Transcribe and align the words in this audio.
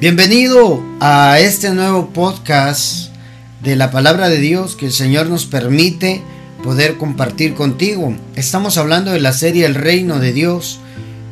Bienvenido 0.00 0.80
a 1.00 1.40
este 1.40 1.70
nuevo 1.70 2.10
podcast 2.10 3.12
de 3.64 3.74
la 3.74 3.90
palabra 3.90 4.28
de 4.28 4.38
Dios 4.38 4.76
que 4.76 4.86
el 4.86 4.92
Señor 4.92 5.26
nos 5.26 5.46
permite 5.46 6.22
poder 6.62 6.98
compartir 6.98 7.54
contigo. 7.54 8.14
Estamos 8.36 8.78
hablando 8.78 9.10
de 9.10 9.18
la 9.18 9.32
serie 9.32 9.66
El 9.66 9.74
Reino 9.74 10.20
de 10.20 10.32
Dios 10.32 10.78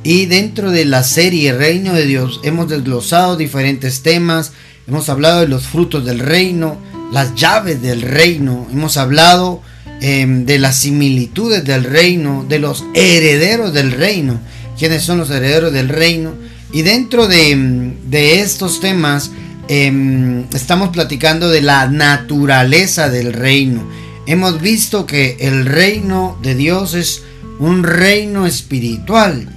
y 0.02 0.26
dentro 0.26 0.72
de 0.72 0.84
la 0.84 1.04
serie 1.04 1.52
Reino 1.52 1.92
de 1.92 2.06
Dios 2.06 2.40
hemos 2.42 2.68
desglosado 2.68 3.36
diferentes 3.36 4.02
temas, 4.02 4.50
hemos 4.88 5.08
hablado 5.10 5.42
de 5.42 5.48
los 5.48 5.68
frutos 5.68 6.04
del 6.04 6.18
reino, 6.18 6.76
las 7.12 7.36
llaves 7.36 7.80
del 7.80 8.02
reino, 8.02 8.66
hemos 8.72 8.96
hablado 8.96 9.62
em, 10.00 10.44
de 10.44 10.58
las 10.58 10.80
similitudes 10.80 11.64
del 11.64 11.84
reino, 11.84 12.44
de 12.48 12.58
los 12.58 12.84
herederos 12.94 13.72
del 13.72 13.92
reino. 13.92 14.40
¿Quiénes 14.76 15.04
son 15.04 15.18
los 15.18 15.30
herederos 15.30 15.72
del 15.72 15.88
reino? 15.88 16.45
Y 16.76 16.82
dentro 16.82 17.26
de, 17.26 17.94
estos 18.12 18.80
temas 18.80 19.30
em, 19.66 20.44
estamos 20.52 20.90
platicando 20.90 21.48
de 21.48 21.62
la 21.62 21.88
naturaleza 21.88 23.08
del 23.08 23.32
reino. 23.32 23.88
Hemos 24.26 24.60
visto 24.60 25.06
que 25.06 25.38
el 25.40 25.64
reino 25.64 26.38
de 26.42 26.54
Dios 26.54 26.92
es 26.92 27.22
un 27.58 27.82
reino 27.82 28.44
espiritual. 28.44 29.48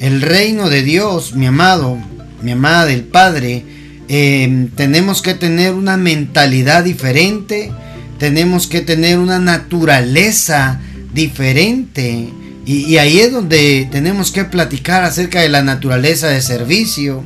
El 0.00 0.20
reino 0.20 0.68
de 0.68 0.82
Dios, 0.82 1.36
mi 1.36 1.46
amado, 1.46 1.96
mi 2.42 2.50
amada 2.50 2.86
del 2.86 3.04
Padre, 3.04 3.62
em, 4.08 4.66
tenemos 4.70 5.22
que 5.22 5.34
tener 5.34 5.74
una 5.74 5.96
mentalidad 5.96 6.82
diferente, 6.82 7.70
tenemos 8.18 8.66
que 8.66 8.80
tener 8.80 9.20
una 9.20 9.38
naturaleza 9.38 10.80
diferente 11.12 12.32
y, 12.66 12.96
ahí 12.96 13.20
es 13.20 13.30
donde 13.30 13.88
tenemos 13.90 14.30
que 14.30 14.44
platicar 14.44 15.04
acerca 15.04 15.40
de 15.40 15.50
la 15.50 15.62
naturaleza 15.62 16.28
de 16.28 16.40
servicio, 16.40 17.22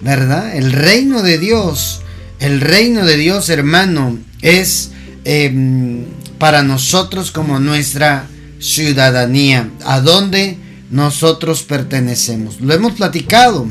¿verdad? 0.00 0.56
El 0.56 0.72
reino 0.72 1.22
de 1.22 1.38
Dios, 1.38 2.00
el 2.40 2.60
reino 2.60 3.04
de 3.04 3.16
Dios, 3.16 3.48
hermano, 3.48 4.18
es 4.40 4.90
em, 5.24 6.04
para 6.38 6.64
nosotros 6.64 7.30
como 7.30 7.60
nuestra 7.60 8.26
ciudadanía, 8.58 9.70
a 9.84 10.00
donde 10.00 10.58
nosotros 10.90 11.62
pertenecemos. 11.62 12.60
Lo 12.60 12.74
hemos 12.74 12.94
platicado, 12.94 13.68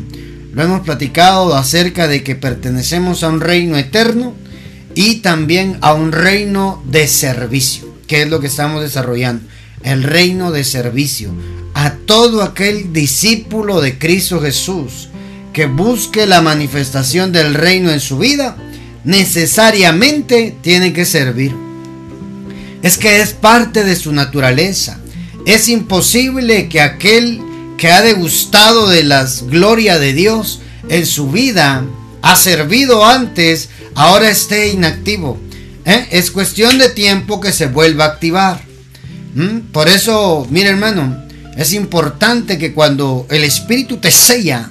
lo 0.54 0.64
hemos 0.64 0.82
platicado 0.82 1.56
acerca 1.56 2.08
de 2.08 2.24
que 2.24 2.36
pertenecemos 2.36 3.24
a 3.24 3.30
un 3.30 3.42
reino 3.42 3.78
eterno 3.78 4.34
y 4.96 5.16
también 5.16 5.78
a 5.82 5.94
un 5.94 6.14
reino 6.14 6.82
de 6.86 7.10
servicio, 7.10 7.94
que 8.08 8.22
es 8.22 8.30
lo 8.30 8.40
que 8.40 8.48
estamos 8.48 8.82
desarrollando 8.82 9.51
el 9.84 10.04
reino 10.04 10.52
de 10.52 10.64
servicio 10.64 11.32
a 11.74 11.94
todo 11.94 12.44
aquel 12.44 12.94
discípulo 12.94 13.82
de 13.82 13.98
Cristo 13.98 14.42
Jesús 14.42 15.10
que 15.54 15.66
busque 15.66 16.26
la 16.26 16.42
manifestación 16.42 17.32
del 17.32 17.54
reino 17.54 17.92
en 17.92 18.00
su 18.00 18.18
vida, 18.18 18.58
necesariamente 19.04 20.56
tiene 20.62 20.94
que 20.94 21.06
servir. 21.06 21.54
Es 22.82 22.98
que 22.98 23.22
es 23.22 23.34
parte 23.34 23.84
de 23.84 23.96
su 23.96 24.12
naturaleza. 24.12 25.00
Es 25.46 25.68
imposible 25.68 26.70
que 26.70 26.82
aquel 26.82 27.42
que 27.78 27.92
ha 27.92 28.02
degustado 28.02 28.88
de 28.88 29.04
las 29.04 29.44
glorias 29.48 30.00
de 30.00 30.14
Dios 30.14 30.62
en 30.90 31.06
su 31.06 31.32
vida, 31.32 31.84
ha 32.22 32.36
servido 32.36 33.06
antes, 33.06 33.70
ahora 33.96 34.30
esté 34.30 34.70
inactivo. 34.70 35.40
¿Eh? 35.86 36.08
Es 36.12 36.32
cuestión 36.32 36.78
de 36.78 36.90
tiempo 36.90 37.42
que 37.42 37.52
se 37.52 37.68
vuelva 37.68 38.06
a 38.06 38.08
activar. 38.10 38.71
¿Mm? 39.34 39.72
Por 39.72 39.88
eso, 39.88 40.48
mira 40.50 40.70
hermano, 40.70 41.26
es 41.58 41.74
importante 41.74 42.58
que 42.58 42.74
cuando 42.74 43.28
el 43.30 43.44
Espíritu 43.44 43.98
te 43.98 44.12
sella, 44.12 44.70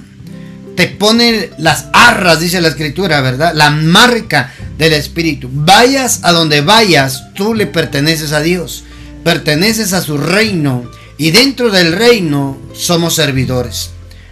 te 0.75 0.87
pone 0.87 1.51
las 1.57 1.85
arras, 1.93 2.39
dice 2.39 2.61
la 2.61 2.69
Escritura, 2.69 3.21
¿verdad? 3.21 3.53
La 3.53 3.69
marca 3.69 4.53
del 4.77 4.93
Espíritu. 4.93 5.49
Vayas 5.51 6.21
a 6.23 6.31
donde 6.31 6.61
vayas, 6.61 7.33
tú 7.33 7.53
le 7.53 7.67
perteneces 7.67 8.31
a 8.31 8.41
Dios, 8.41 8.83
perteneces 9.23 9.93
a 9.93 10.01
su 10.01 10.17
reino 10.17 10.89
y 11.17 11.31
dentro 11.31 11.69
del 11.69 11.93
reino 11.93 12.57
somos 12.73 13.15
servidores. 13.15 13.91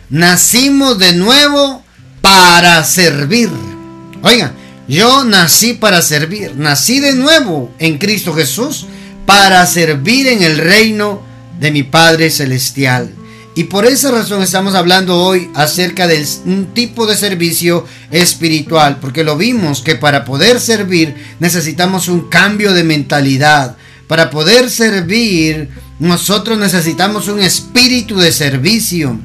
Nacimos 0.09 0.97
de 0.97 1.13
nuevo 1.13 1.83
para 2.21 2.83
servir. 2.83 3.49
Oiga, 4.23 4.53
yo 4.87 5.23
nací 5.23 5.73
para 5.73 6.01
servir, 6.01 6.55
nací 6.55 6.99
de 6.99 7.13
nuevo 7.13 7.71
en 7.77 7.99
Cristo 7.99 8.33
Jesús 8.33 8.87
para 9.29 9.63
servir 9.67 10.25
en 10.25 10.41
el 10.41 10.57
reino 10.57 11.21
de 11.59 11.69
mi 11.69 11.83
Padre 11.83 12.31
Celestial. 12.31 13.11
Y 13.53 13.65
por 13.65 13.85
esa 13.85 14.09
razón 14.09 14.41
estamos 14.41 14.73
hablando 14.73 15.21
hoy 15.21 15.51
acerca 15.53 16.07
de 16.07 16.25
un 16.45 16.73
tipo 16.73 17.05
de 17.05 17.15
servicio 17.15 17.85
espiritual, 18.09 18.97
porque 18.99 19.23
lo 19.23 19.37
vimos 19.37 19.83
que 19.83 19.93
para 19.93 20.25
poder 20.25 20.59
servir 20.59 21.13
necesitamos 21.39 22.07
un 22.07 22.27
cambio 22.27 22.73
de 22.73 22.83
mentalidad. 22.83 23.77
Para 24.07 24.31
poder 24.31 24.71
servir 24.71 25.69
nosotros 25.99 26.57
necesitamos 26.57 27.27
un 27.27 27.39
espíritu 27.39 28.17
de 28.17 28.31
servicio. 28.31 29.19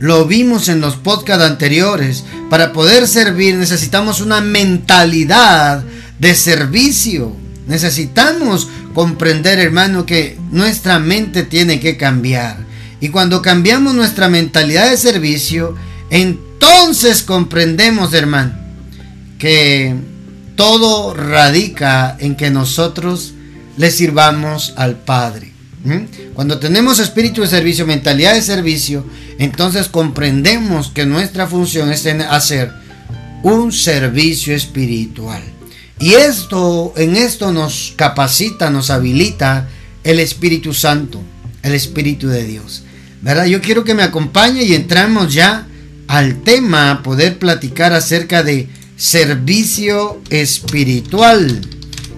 Lo 0.00 0.24
vimos 0.24 0.68
en 0.68 0.80
los 0.80 0.96
podcasts 0.96 1.44
anteriores. 1.44 2.24
Para 2.48 2.72
poder 2.72 3.06
servir 3.06 3.54
necesitamos 3.54 4.20
una 4.20 4.40
mentalidad 4.40 5.84
de 6.18 6.34
servicio. 6.34 7.36
Necesitamos 7.70 8.68
comprender, 9.00 9.58
hermano, 9.58 10.04
que 10.04 10.36
nuestra 10.50 10.98
mente 10.98 11.42
tiene 11.42 11.80
que 11.80 11.96
cambiar. 11.96 12.58
Y 13.00 13.08
cuando 13.08 13.40
cambiamos 13.40 13.94
nuestra 13.94 14.28
mentalidad 14.28 14.90
de 14.90 14.98
servicio, 14.98 15.74
entonces 16.10 17.22
comprendemos, 17.22 18.12
hermano, 18.12 18.52
que 19.38 19.94
todo 20.54 21.14
radica 21.14 22.14
en 22.20 22.36
que 22.36 22.50
nosotros 22.50 23.32
le 23.78 23.90
sirvamos 23.90 24.74
al 24.76 24.96
Padre. 24.96 25.50
Cuando 26.34 26.58
tenemos 26.58 26.98
espíritu 26.98 27.40
de 27.40 27.46
servicio, 27.46 27.86
mentalidad 27.86 28.34
de 28.34 28.42
servicio, 28.42 29.06
entonces 29.38 29.88
comprendemos 29.88 30.90
que 30.90 31.06
nuestra 31.06 31.46
función 31.46 31.90
es 31.90 32.04
hacer 32.04 32.70
un 33.42 33.72
servicio 33.72 34.54
espiritual. 34.54 35.40
Y 36.00 36.14
esto, 36.14 36.94
en 36.96 37.14
esto 37.14 37.52
nos 37.52 37.92
capacita, 37.94 38.70
nos 38.70 38.88
habilita 38.88 39.68
el 40.02 40.18
Espíritu 40.18 40.72
Santo, 40.72 41.20
el 41.62 41.74
Espíritu 41.74 42.28
de 42.28 42.44
Dios. 42.44 42.84
¿Verdad? 43.20 43.44
Yo 43.44 43.60
quiero 43.60 43.84
que 43.84 43.94
me 43.94 44.02
acompañe 44.02 44.62
y 44.64 44.74
entramos 44.74 45.34
ya 45.34 45.66
al 46.08 46.42
tema, 46.42 47.02
poder 47.02 47.38
platicar 47.38 47.92
acerca 47.92 48.42
de 48.42 48.68
servicio 48.96 50.20
espiritual, 50.30 51.60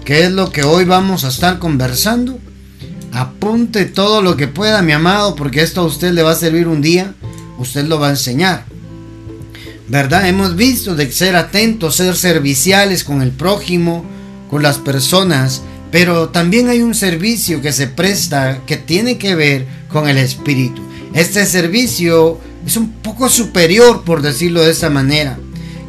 que 0.04 0.25
es 0.25 0.31
lo 0.31 0.50
que 0.50 0.62
hoy 0.62 0.84
vamos 0.84 1.25
a 1.25 1.28
estar 1.28 1.59
conversando. 1.59 2.38
Apunte 3.12 3.84
todo 3.84 4.22
lo 4.22 4.37
que 4.37 4.47
pueda, 4.47 4.81
mi 4.81 4.92
amado, 4.92 5.34
porque 5.34 5.60
esto 5.60 5.81
a 5.81 5.87
usted 5.87 6.12
le 6.12 6.22
va 6.22 6.31
a 6.31 6.37
servir 6.37 6.69
un 6.69 6.82
día, 6.82 7.15
usted 7.59 7.84
lo 7.84 7.98
va 7.98 8.06
a 8.06 8.10
enseñar. 8.10 8.72
¿Verdad? 9.88 10.28
Hemos 10.28 10.56
visto 10.56 10.94
de 10.94 11.10
ser 11.12 11.37
atentos, 11.37 11.97
ser 11.97 12.16
serviciales 12.16 13.04
con 13.04 13.22
el 13.22 13.31
prójimo, 13.31 14.04
con 14.50 14.62
las 14.62 14.78
personas, 14.78 15.62
pero 15.91 16.31
también 16.31 16.69
hay 16.69 16.81
un 16.81 16.94
servicio 16.94 17.60
que 17.60 17.72
se 17.72 17.87
presta 17.87 18.60
que 18.66 18.76
tiene 18.76 19.19
que 19.19 19.34
ver 19.34 19.66
con 19.88 20.09
el 20.09 20.19
espíritu. 20.19 20.82
Este 21.15 21.44
servicio 21.47 22.41
es 22.66 22.76
un 22.76 22.92
poco 22.92 23.28
superior, 23.28 24.03
por 24.04 24.22
decirlo 24.22 24.62
de 24.62 24.71
esa 24.71 24.88
manera, 24.88 25.38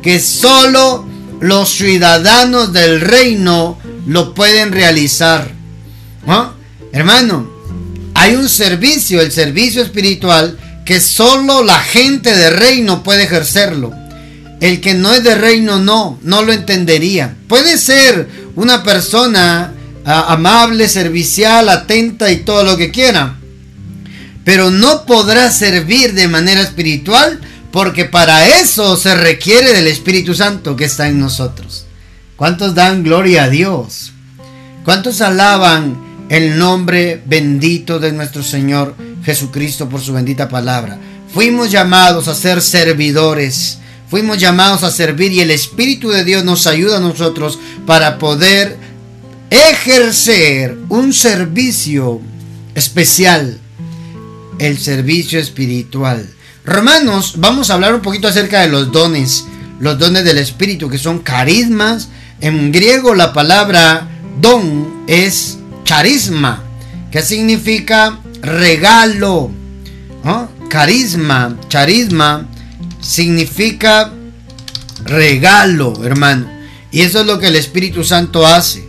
que 0.01 0.19
solo 0.19 1.05
los 1.39 1.69
ciudadanos 1.69 2.73
del 2.73 2.99
reino 3.01 3.77
lo 4.05 4.33
pueden 4.33 4.71
realizar. 4.71 5.51
Hermano, 6.91 7.49
hay 8.13 8.35
un 8.35 8.49
servicio, 8.49 9.21
el 9.21 9.31
servicio 9.31 9.81
espiritual, 9.81 10.57
que 10.85 10.99
solo 10.99 11.63
la 11.63 11.79
gente 11.79 12.35
de 12.35 12.49
reino 12.49 13.03
puede 13.03 13.23
ejercerlo. 13.23 13.93
El 14.59 14.81
que 14.81 14.93
no 14.93 15.13
es 15.13 15.23
de 15.23 15.35
reino 15.35 15.79
no, 15.79 16.19
no 16.23 16.41
lo 16.41 16.53
entendería. 16.53 17.35
Puede 17.47 17.77
ser 17.77 18.29
una 18.55 18.83
persona 18.83 19.73
amable, 20.05 20.87
servicial, 20.87 21.69
atenta 21.69 22.31
y 22.31 22.37
todo 22.37 22.63
lo 22.63 22.77
que 22.77 22.91
quiera. 22.91 23.37
Pero 24.43 24.71
no 24.71 25.05
podrá 25.05 25.51
servir 25.51 26.13
de 26.13 26.27
manera 26.27 26.61
espiritual 26.61 27.39
porque 27.71 28.05
para 28.05 28.59
eso 28.59 28.97
se 28.97 29.15
requiere 29.15 29.73
del 29.73 29.87
Espíritu 29.87 30.33
Santo 30.33 30.75
que 30.75 30.85
está 30.85 31.07
en 31.07 31.19
nosotros. 31.19 31.85
¿Cuántos 32.35 32.75
dan 32.75 33.03
gloria 33.03 33.43
a 33.45 33.49
Dios? 33.49 34.11
¿Cuántos 34.83 35.21
alaban 35.21 36.27
el 36.29 36.57
nombre 36.57 37.21
bendito 37.25 37.99
de 37.99 38.11
nuestro 38.11 38.43
Señor 38.43 38.95
Jesucristo 39.23 39.89
por 39.89 40.01
su 40.01 40.13
bendita 40.13 40.49
palabra. 40.49 40.99
Fuimos 41.33 41.71
llamados 41.71 42.27
a 42.27 42.35
ser 42.35 42.61
servidores. 42.61 43.79
Fuimos 44.09 44.37
llamados 44.37 44.83
a 44.83 44.91
servir 44.91 45.31
y 45.31 45.39
el 45.39 45.49
Espíritu 45.49 46.09
de 46.09 46.23
Dios 46.23 46.43
nos 46.43 46.67
ayuda 46.67 46.97
a 46.97 47.01
nosotros 47.01 47.57
para 47.87 48.19
poder 48.19 48.77
ejercer 49.49 50.77
un 50.89 51.13
servicio 51.13 52.21
especial, 52.75 53.59
el 54.59 54.77
servicio 54.77 55.39
espiritual. 55.39 56.29
Romanos, 56.65 57.35
vamos 57.37 57.69
a 57.69 57.73
hablar 57.73 57.93
un 57.93 58.01
poquito 58.01 58.27
acerca 58.27 58.61
de 58.61 58.69
los 58.69 58.91
dones, 58.91 59.45
los 59.79 59.97
dones 59.99 60.23
del 60.23 60.37
Espíritu, 60.37 60.89
que 60.89 60.97
son 60.97 61.19
carismas. 61.19 62.09
En 62.39 62.71
griego 62.71 63.15
la 63.15 63.33
palabra 63.33 64.07
don 64.39 65.03
es 65.07 65.57
charisma, 65.83 66.63
que 67.11 67.21
significa 67.21 68.19
regalo. 68.43 69.51
Carisma, 70.69 71.57
charisma, 71.67 72.47
significa 73.01 74.11
regalo, 75.03 75.93
hermano. 76.03 76.49
Y 76.91 77.01
eso 77.01 77.21
es 77.21 77.25
lo 77.25 77.39
que 77.39 77.47
el 77.47 77.55
Espíritu 77.55 78.03
Santo 78.03 78.45
hace. 78.45 78.83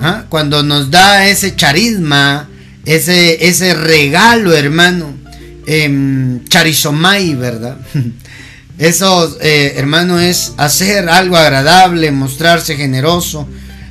¿ah? 0.00 0.24
Cuando 0.28 0.62
nos 0.62 0.90
da 0.90 1.26
ese 1.26 1.56
charisma, 1.56 2.48
ese, 2.84 3.46
ese 3.46 3.74
regalo, 3.74 4.52
hermano. 4.54 5.16
Eh, 5.66 6.40
charizomai, 6.48 7.34
¿verdad? 7.34 7.76
Eso, 8.78 9.36
eh, 9.40 9.74
hermano, 9.76 10.20
es 10.20 10.52
hacer 10.56 11.08
algo 11.08 11.36
agradable, 11.36 12.12
mostrarse 12.12 12.76
generoso, 12.76 13.48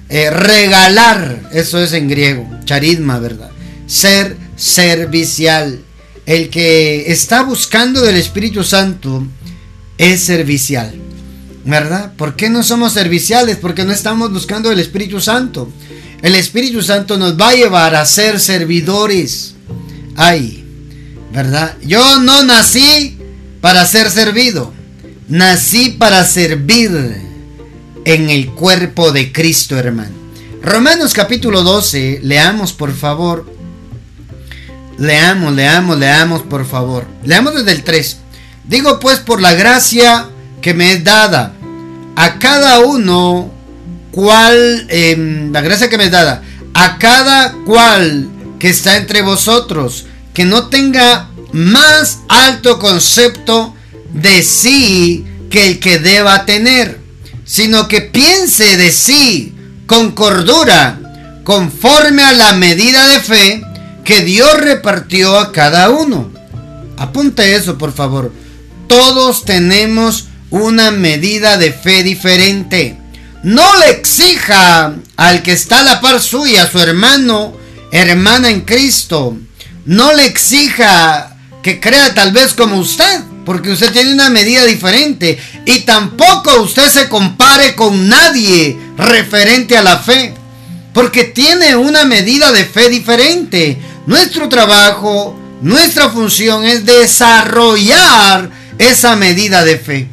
eh, 0.08 0.30
regalar, 0.30 1.50
eso 1.52 1.78
es 1.80 1.92
en 1.92 2.08
griego, 2.08 2.50
charisma, 2.64 3.20
¿verdad? 3.20 3.52
Ser 3.86 4.38
servicial. 4.58 5.80
El 6.26 6.50
que 6.50 7.10
está 7.12 7.44
buscando 7.44 8.02
del 8.02 8.18
Espíritu 8.18 8.64
Santo 8.64 9.26
es 9.98 10.22
servicial. 10.22 10.94
¿Verdad? 11.64 12.14
¿Por 12.18 12.36
qué 12.36 12.50
no 12.50 12.64
somos 12.64 12.94
serviciales? 12.94 13.58
Porque 13.58 13.86
no 13.86 13.92
estamos 13.92 14.32
buscando 14.32 14.72
el 14.72 14.80
Espíritu 14.80 15.20
Santo. 15.22 15.72
El 16.22 16.36
Espíritu 16.36 16.82
Santo 16.82 17.18
nos 17.18 17.40
va 17.40 17.50
a 17.50 17.56
llevar 17.56 17.96
a 17.96 18.06
ser 18.06 18.40
servidores. 18.40 19.56
Ay, 20.16 20.66
¿verdad? 21.32 21.78
Yo 21.86 22.20
no 22.20 22.44
nací 22.44 23.18
para 23.62 23.86
ser 23.86 24.10
servido. 24.10 24.74
Nací 25.28 25.90
para 25.90 26.24
servir 26.26 26.92
en 28.06 28.30
el 28.30 28.48
cuerpo 28.52 29.12
de 29.12 29.34
Cristo, 29.34 29.78
hermano. 29.78 30.16
Romanos 30.62 31.14
capítulo 31.14 31.64
12, 31.64 32.22
leamos 32.24 32.72
por 32.72 32.94
favor. 32.94 33.57
Leamos, 34.98 35.54
leamos, 35.54 35.98
leamos 35.98 36.42
por 36.44 36.66
favor. 36.66 37.06
Leamos 37.24 37.54
desde 37.56 37.72
el 37.72 37.84
3. 37.84 38.18
Digo 38.66 39.00
pues 39.00 39.20
por 39.20 39.42
la 39.42 39.54
gracia 39.54 40.28
que 40.62 40.74
me 40.74 40.92
es 40.92 41.04
dada 41.04 41.54
a 42.16 42.40
cada 42.40 42.80
uno 42.80 43.52
cual, 44.12 44.88
em, 44.90 45.52
la 45.52 45.62
gracia 45.62 45.90
que 45.90 45.98
me 45.98 46.06
es 46.06 46.12
dada, 46.12 46.42
a 46.74 46.98
cada 46.98 47.54
cual 47.66 48.28
que 48.58 48.70
está 48.70 48.98
entre 48.98 49.22
vosotros, 49.22 50.08
que 50.34 50.44
no 50.44 50.68
tenga 50.68 51.30
más 51.52 52.20
alto 52.28 52.80
concepto 52.80 53.76
de 54.12 54.42
sí 54.42 55.26
que 55.52 55.68
el 55.68 55.80
que 55.80 56.00
deba 56.00 56.46
tener, 56.46 57.00
sino 57.46 57.88
que 57.88 58.02
piense 58.02 58.78
de 58.78 58.92
sí 58.92 59.54
con 59.86 60.12
cordura, 60.12 61.00
conforme 61.44 62.24
a 62.24 62.34
la 62.34 62.54
medida 62.54 63.08
de 63.10 63.20
fe 63.20 63.62
que 64.08 64.22
Dios 64.22 64.54
repartió 64.62 65.38
a 65.38 65.52
cada 65.52 65.90
uno. 65.90 66.32
Apunte 66.96 67.56
eso, 67.56 67.78
por 67.78 67.92
favor. 67.92 68.32
Todos 68.88 69.44
tenemos 69.44 70.30
una 70.50 70.92
medida 70.92 71.58
de 71.58 71.74
fe 71.74 72.04
diferente. 72.04 72.98
No 73.44 73.78
le 73.80 73.90
exija 73.90 74.96
al 75.18 75.44
que 75.44 75.52
está 75.52 75.82
a 75.82 75.84
la 75.84 76.00
par 76.00 76.22
suya, 76.22 76.72
su 76.72 76.80
hermano, 76.80 77.54
hermana 77.92 78.50
en 78.50 78.62
Cristo. 78.62 79.36
No 79.86 80.14
le 80.14 80.26
exija 80.26 81.36
que 81.62 81.82
crea 81.82 82.14
tal 82.14 82.32
vez 82.32 82.54
como 82.54 82.78
usted, 82.78 83.20
porque 83.46 83.72
usted 83.72 83.92
tiene 83.92 84.14
una 84.14 84.30
medida 84.30 84.64
diferente. 84.64 85.38
Y 85.66 85.82
tampoco 85.82 86.62
usted 86.62 86.90
se 86.90 87.10
compare 87.10 87.76
con 87.76 88.08
nadie 88.08 88.80
referente 88.98 89.78
a 89.78 89.82
la 89.82 89.98
fe, 90.00 90.34
porque 90.94 91.26
tiene 91.26 91.76
una 91.76 92.06
medida 92.06 92.54
de 92.54 92.64
fe 92.64 92.88
diferente. 92.88 93.78
Nuestro 94.08 94.48
trabajo, 94.48 95.38
nuestra 95.62 96.10
función 96.10 96.64
es 96.64 96.86
desarrollar 96.86 98.50
esa 98.80 99.18
medida 99.18 99.66
de 99.66 99.78
fe. 99.78 100.08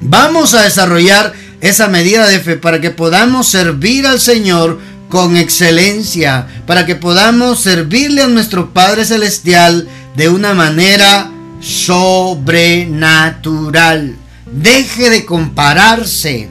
Vamos 0.00 0.52
a 0.52 0.64
desarrollar 0.64 1.32
esa 1.62 1.88
medida 1.88 2.28
de 2.28 2.40
fe 2.40 2.56
para 2.56 2.78
que 2.78 2.90
podamos 2.90 3.48
servir 3.48 4.06
al 4.06 4.20
Señor 4.20 4.78
con 5.08 5.38
excelencia, 5.38 6.46
para 6.66 6.84
que 6.84 6.94
podamos 6.94 7.60
servirle 7.60 8.20
a 8.20 8.28
nuestro 8.28 8.74
Padre 8.74 9.06
Celestial 9.06 9.88
de 10.14 10.28
una 10.28 10.52
manera 10.52 11.30
sobrenatural. 11.62 14.14
Deje 14.44 15.08
de 15.08 15.24
compararse. 15.24 16.50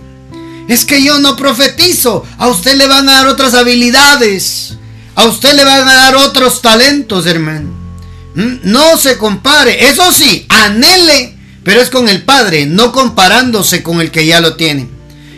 Es 0.67 0.83
que 0.83 1.03
yo 1.03 1.19
no 1.19 1.35
profetizo. 1.35 2.25
A 2.39 2.47
usted 2.47 2.75
le 2.75 2.87
van 2.87 3.07
a 3.07 3.17
dar 3.17 3.27
otras 3.27 3.53
habilidades. 3.53 4.79
A 5.15 5.25
usted 5.25 5.53
le 5.53 5.63
van 5.63 5.87
a 5.87 5.93
dar 5.93 6.15
otros 6.15 6.61
talentos, 6.61 7.25
hermano. 7.25 7.69
¿Mm? 8.35 8.57
No 8.63 8.97
se 8.97 9.17
compare. 9.17 9.89
Eso 9.89 10.11
sí, 10.11 10.45
anhele 10.49 11.35
pero 11.65 11.81
es 11.81 11.89
con 11.89 12.07
el 12.07 12.21
Padre, 12.21 12.67
no 12.67 12.91
comparándose 12.91 13.81
con 13.81 13.99
el 13.99 14.11
que 14.11 14.27
ya 14.27 14.39
lo 14.39 14.55
tiene. 14.55 14.87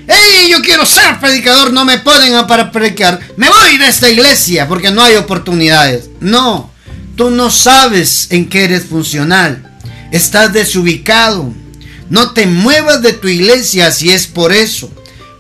¡Ey! 0.10 0.50
Yo 0.52 0.62
quiero 0.62 0.86
ser 0.86 1.22
predicador, 1.22 1.72
no 1.72 1.86
me 1.86 2.00
pueden 2.00 2.46
para 2.48 2.70
predicar. 2.70 3.18
Me 3.38 3.48
voy 3.48 3.78
de 3.78 3.88
esta 3.88 4.10
iglesia 4.10 4.68
porque 4.68 4.92
no 4.92 5.02
hay 5.02 5.16
oportunidades. 5.16 6.10
No, 6.20 6.70
tú 7.16 7.30
no 7.30 7.50
sabes 7.50 8.28
en 8.30 8.50
qué 8.50 8.66
eres 8.66 8.84
funcional. 8.88 9.80
Estás 10.12 10.52
desubicado. 10.52 11.54
No 12.10 12.32
te 12.32 12.46
muevas 12.46 13.02
de 13.02 13.14
tu 13.14 13.30
iglesia 13.30 13.92
si 13.92 14.10
es 14.10 14.28
por 14.28 14.52
eso. 14.52 14.92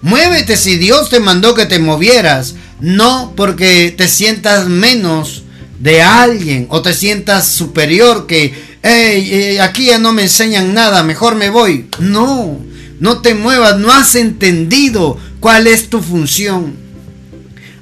Muévete 0.01 0.55
si 0.55 0.77
Dios 0.77 1.09
te 1.09 1.19
mandó 1.19 1.53
que 1.53 1.65
te 1.65 1.79
movieras, 1.79 2.55
no 2.79 3.33
porque 3.35 3.93
te 3.95 4.07
sientas 4.07 4.67
menos 4.67 5.43
de 5.79 6.01
alguien 6.01 6.67
o 6.69 6.81
te 6.81 6.93
sientas 6.93 7.47
superior 7.47 8.27
que 8.27 8.53
hey, 8.83 9.57
aquí 9.59 9.85
ya 9.85 9.99
no 9.99 10.13
me 10.13 10.23
enseñan 10.23 10.73
nada, 10.73 11.03
mejor 11.03 11.35
me 11.35 11.49
voy. 11.49 11.87
No, 11.99 12.59
no 12.99 13.21
te 13.21 13.33
muevas, 13.33 13.77
no 13.77 13.91
has 13.91 14.15
entendido 14.15 15.17
cuál 15.39 15.67
es 15.67 15.89
tu 15.89 16.01
función. 16.01 16.75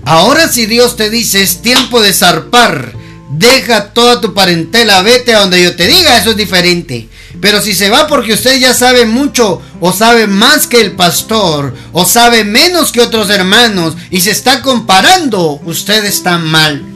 Ahora 0.04 0.48
si 0.50 0.66
Dios 0.66 0.96
te 0.98 1.10
dice 1.10 1.42
es 1.42 1.62
tiempo 1.62 2.02
de 2.02 2.14
zarpar, 2.14 2.94
deja 3.32 3.94
toda 3.94 4.22
tu 4.22 4.34
parentela, 4.34 5.02
vete 5.02 5.34
a 5.34 5.40
donde 5.40 5.62
yo 5.64 5.76
te 5.76 5.88
diga, 5.88 6.18
eso 6.18 6.32
es 6.32 6.38
diferente. 6.38 7.10
Pero 7.42 7.62
si 7.62 7.74
se 7.74 7.90
va 7.90 8.08
porque 8.08 8.34
usted 8.34 8.60
ya 8.60 8.74
sabe 8.74 9.06
mucho 9.06 9.62
o 9.80 9.94
sabe 9.94 10.28
más 10.28 10.68
que 10.68 10.82
el 10.82 10.94
pastor 10.94 11.76
o 11.92 12.06
sabe 12.06 12.44
menos 12.44 12.92
que 12.92 13.02
otros 13.02 13.30
hermanos 13.30 13.96
y 14.10 14.22
se 14.22 14.32
está 14.32 14.62
comparando, 14.62 15.60
usted 15.66 16.06
está 16.06 16.38
mal 16.38 16.96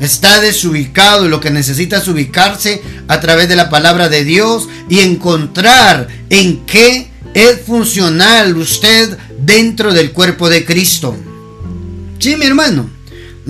está 0.00 0.40
desubicado 0.40 1.26
y 1.26 1.28
lo 1.28 1.40
que 1.40 1.50
necesita 1.50 1.98
es 1.98 2.08
ubicarse 2.08 2.82
a 3.06 3.20
través 3.20 3.48
de 3.48 3.56
la 3.56 3.68
palabra 3.68 4.08
de 4.08 4.24
Dios 4.24 4.68
y 4.88 5.00
encontrar 5.00 6.08
en 6.30 6.64
qué 6.66 7.10
es 7.34 7.60
funcional 7.66 8.56
usted 8.56 9.16
dentro 9.38 9.92
del 9.92 10.12
cuerpo 10.12 10.48
de 10.48 10.64
Cristo. 10.64 11.16
Sí, 12.18 12.36
mi 12.36 12.46
hermano. 12.46 12.99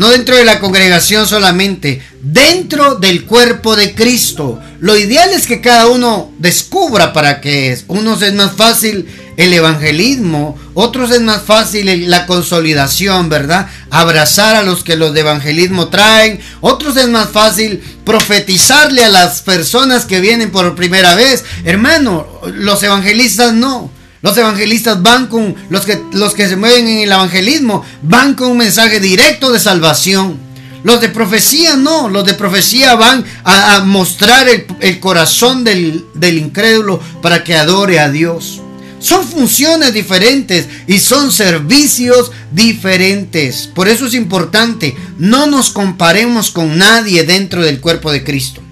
No 0.00 0.08
dentro 0.08 0.34
de 0.34 0.46
la 0.46 0.60
congregación 0.60 1.28
solamente, 1.28 2.00
dentro 2.22 2.94
del 2.94 3.26
cuerpo 3.26 3.76
de 3.76 3.94
Cristo. 3.94 4.58
Lo 4.80 4.96
ideal 4.96 5.28
es 5.28 5.46
que 5.46 5.60
cada 5.60 5.88
uno 5.88 6.32
descubra 6.38 7.12
para 7.12 7.42
qué 7.42 7.70
es. 7.70 7.84
Unos 7.86 8.22
es 8.22 8.32
más 8.32 8.52
fácil 8.56 9.06
el 9.36 9.52
evangelismo, 9.52 10.58
otros 10.72 11.10
es 11.10 11.20
más 11.20 11.42
fácil 11.42 12.08
la 12.08 12.24
consolidación, 12.24 13.28
¿verdad? 13.28 13.68
Abrazar 13.90 14.56
a 14.56 14.62
los 14.62 14.84
que 14.84 14.96
los 14.96 15.12
de 15.12 15.20
evangelismo 15.20 15.88
traen, 15.88 16.40
otros 16.62 16.96
es 16.96 17.08
más 17.08 17.28
fácil 17.28 17.82
profetizarle 18.06 19.04
a 19.04 19.10
las 19.10 19.42
personas 19.42 20.06
que 20.06 20.22
vienen 20.22 20.50
por 20.50 20.74
primera 20.76 21.14
vez. 21.14 21.44
Hermano, 21.66 22.26
los 22.54 22.82
evangelistas 22.82 23.52
no. 23.52 23.90
Los 24.22 24.36
evangelistas 24.36 25.02
van 25.02 25.28
con 25.28 25.54
los 25.70 25.86
que, 25.86 26.00
los 26.12 26.34
que 26.34 26.48
se 26.48 26.56
mueven 26.56 26.86
en 26.86 26.98
el 26.98 27.12
evangelismo, 27.12 27.84
van 28.02 28.34
con 28.34 28.48
un 28.48 28.58
mensaje 28.58 29.00
directo 29.00 29.50
de 29.50 29.58
salvación. 29.58 30.38
Los 30.82 31.00
de 31.00 31.08
profecía 31.08 31.76
no, 31.76 32.08
los 32.08 32.24
de 32.24 32.34
profecía 32.34 32.94
van 32.94 33.24
a, 33.44 33.82
mostrar 33.84 34.46
el, 34.48 35.00
corazón 35.00 35.64
del, 35.64 36.06
del 36.14 36.38
incrédulo 36.38 37.00
para 37.22 37.44
que 37.44 37.54
adore 37.54 37.98
a 37.98 38.10
Dios. 38.10 38.60
Son 38.98 39.26
funciones 39.26 39.94
diferentes 39.94 40.66
y 40.86 40.98
son 40.98 41.32
servicios 41.32 42.32
diferentes. 42.52 43.70
Por 43.74 43.88
eso 43.88 44.06
es 44.06 44.14
importante, 44.14 44.94
no 45.18 45.46
nos 45.46 45.70
comparemos 45.70 46.50
con 46.50 46.76
nadie 46.76 47.24
dentro 47.24 47.62
del 47.62 47.80
cuerpo 47.80 48.12
de 48.12 48.22
Cristo. 48.24 48.62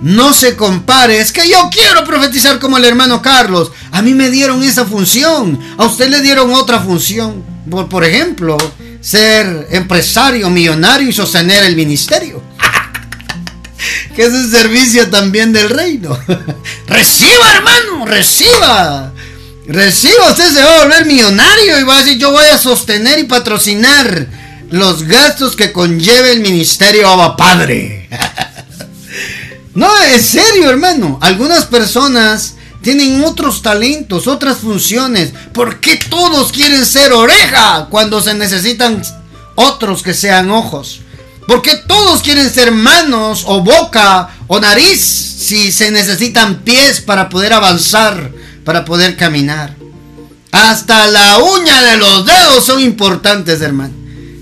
No 0.00 0.32
se 0.32 0.56
compare, 0.56 1.20
es 1.20 1.30
que 1.30 1.46
yo 1.46 1.68
quiero 1.70 2.04
profetizar 2.04 2.58
como 2.58 2.78
el 2.78 2.84
hermano 2.84 3.20
Carlos. 3.20 3.70
A 3.92 4.02
mí 4.02 4.14
me 4.14 4.30
dieron 4.30 4.62
esa 4.62 4.84
función, 4.84 5.58
a 5.76 5.86
usted 5.86 6.08
le 6.08 6.20
dieron 6.20 6.52
otra 6.52 6.80
función. 6.80 7.42
Por, 7.68 8.04
ejemplo, 8.04 8.56
ser 9.00 9.68
empresario, 9.70 10.50
millonario 10.50 11.08
y 11.08 11.12
sostener 11.12 11.64
el 11.64 11.76
ministerio. 11.76 12.42
que 14.16 14.22
es 14.22 14.32
el 14.32 14.50
servicio 14.50 15.08
también 15.10 15.52
del 15.52 15.70
reino. 15.70 16.18
reciba, 16.86 17.52
hermano, 17.54 18.06
reciba. 18.06 19.12
Reciba, 19.66 20.30
usted 20.30 20.52
se 20.52 20.62
va 20.62 20.78
a 20.78 20.82
volver 20.82 21.06
millonario 21.06 21.78
y 21.78 21.82
va 21.84 21.98
a 21.98 22.02
decir, 22.02 22.18
yo 22.18 22.32
voy 22.32 22.46
a 22.46 22.58
sostener 22.58 23.20
y 23.20 23.24
patrocinar 23.24 24.26
los 24.70 25.04
gastos 25.04 25.54
que 25.54 25.72
conlleve 25.72 26.32
el 26.32 26.40
ministerio 26.40 27.08
Abba 27.08 27.36
Padre. 27.36 28.08
no, 29.74 29.96
es 30.02 30.26
serio, 30.26 30.70
hermano. 30.70 31.18
Algunas 31.20 31.66
personas 31.66 32.54
tienen 32.82 33.22
otros 33.24 33.62
talentos, 33.62 34.26
otras 34.26 34.58
funciones. 34.58 35.32
¿Por 35.52 35.80
qué 35.80 35.96
todos 35.96 36.52
quieren 36.52 36.84
ser 36.86 37.12
oreja 37.12 37.88
cuando 37.90 38.20
se 38.20 38.34
necesitan 38.34 39.02
otros 39.54 40.02
que 40.02 40.14
sean 40.14 40.50
ojos? 40.50 41.00
¿Por 41.46 41.62
qué 41.62 41.76
todos 41.76 42.22
quieren 42.22 42.48
ser 42.48 42.72
manos 42.72 43.44
o 43.46 43.62
boca 43.62 44.30
o 44.46 44.60
nariz 44.60 45.00
si 45.00 45.72
se 45.72 45.90
necesitan 45.90 46.60
pies 46.60 47.00
para 47.00 47.28
poder 47.28 47.52
avanzar, 47.52 48.30
para 48.64 48.84
poder 48.84 49.16
caminar? 49.16 49.76
Hasta 50.52 51.06
la 51.08 51.38
uña 51.38 51.82
de 51.82 51.96
los 51.96 52.24
dedos 52.24 52.64
son 52.64 52.80
importantes, 52.80 53.60
hermano. 53.60 53.94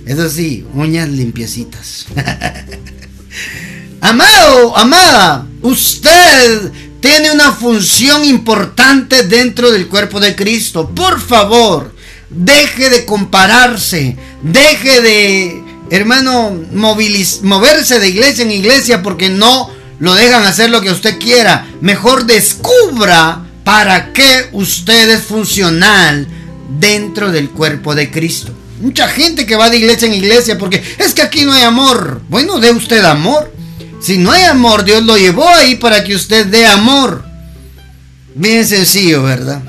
Eso 0.07 0.29
sí, 0.31 0.67
uñas 0.75 1.09
limpiecitas. 1.09 2.07
Amado, 4.01 4.77
amada, 4.77 5.47
usted 5.61 6.73
tiene 7.01 7.31
una 7.31 7.53
función 7.53 8.25
importante 8.25 9.25
dentro 9.25 9.71
del 9.71 9.89
cuerpo 9.89 10.21
de 10.21 10.35
Cristo. 10.35 10.91
Por 10.95 11.21
favor, 11.21 11.95
deje 12.31 12.91
de 12.91 13.05
compararse, 13.05 14.17
deje 14.43 15.01
de, 15.01 15.63
hermano, 15.91 16.57
moverse 16.73 17.99
de 17.99 18.09
iglesia 18.09 18.45
en 18.45 18.51
iglesia 18.51 19.03
porque 19.03 19.29
no 19.29 19.71
lo 20.01 20.15
dejan 20.15 20.45
hacer 20.45 20.71
lo 20.71 20.81
que 20.81 20.91
usted 20.91 21.19
quiera. 21.19 21.67
Mejor 21.81 22.27
descubra 22.27 23.45
para 23.65 24.13
qué 24.13 24.49
usted 24.53 25.11
es 25.11 25.23
funcional 25.23 26.27
dentro 26.81 27.31
del 27.31 27.51
cuerpo 27.51 27.95
de 27.95 28.11
Cristo. 28.11 28.53
Mucha 28.81 29.09
gente 29.09 29.45
que 29.45 29.57
va 29.57 29.71
de 29.71 29.79
iglesia 29.79 30.07
en 30.07 30.15
iglesia 30.15 30.57
porque 30.57 30.83
es 30.99 31.13
que 31.15 31.23
aquí 31.23 31.45
no 31.45 31.53
hay 31.53 31.63
amor. 31.63 32.23
Bueno, 32.29 32.61
dé 32.61 32.71
usted 32.71 33.05
amor. 33.05 33.53
Si 34.01 34.17
no 34.17 34.31
hay 34.31 34.45
amor, 34.45 34.85
Dios 34.85 35.03
lo 35.03 35.17
llevó 35.17 35.49
ahí 35.49 35.75
para 35.77 36.05
que 36.05 36.15
usted 36.15 36.47
dé 36.47 36.67
amor. 36.67 37.25
Bien 38.35 38.67
sencillo, 38.67 39.25
¿verdad? 39.25 39.63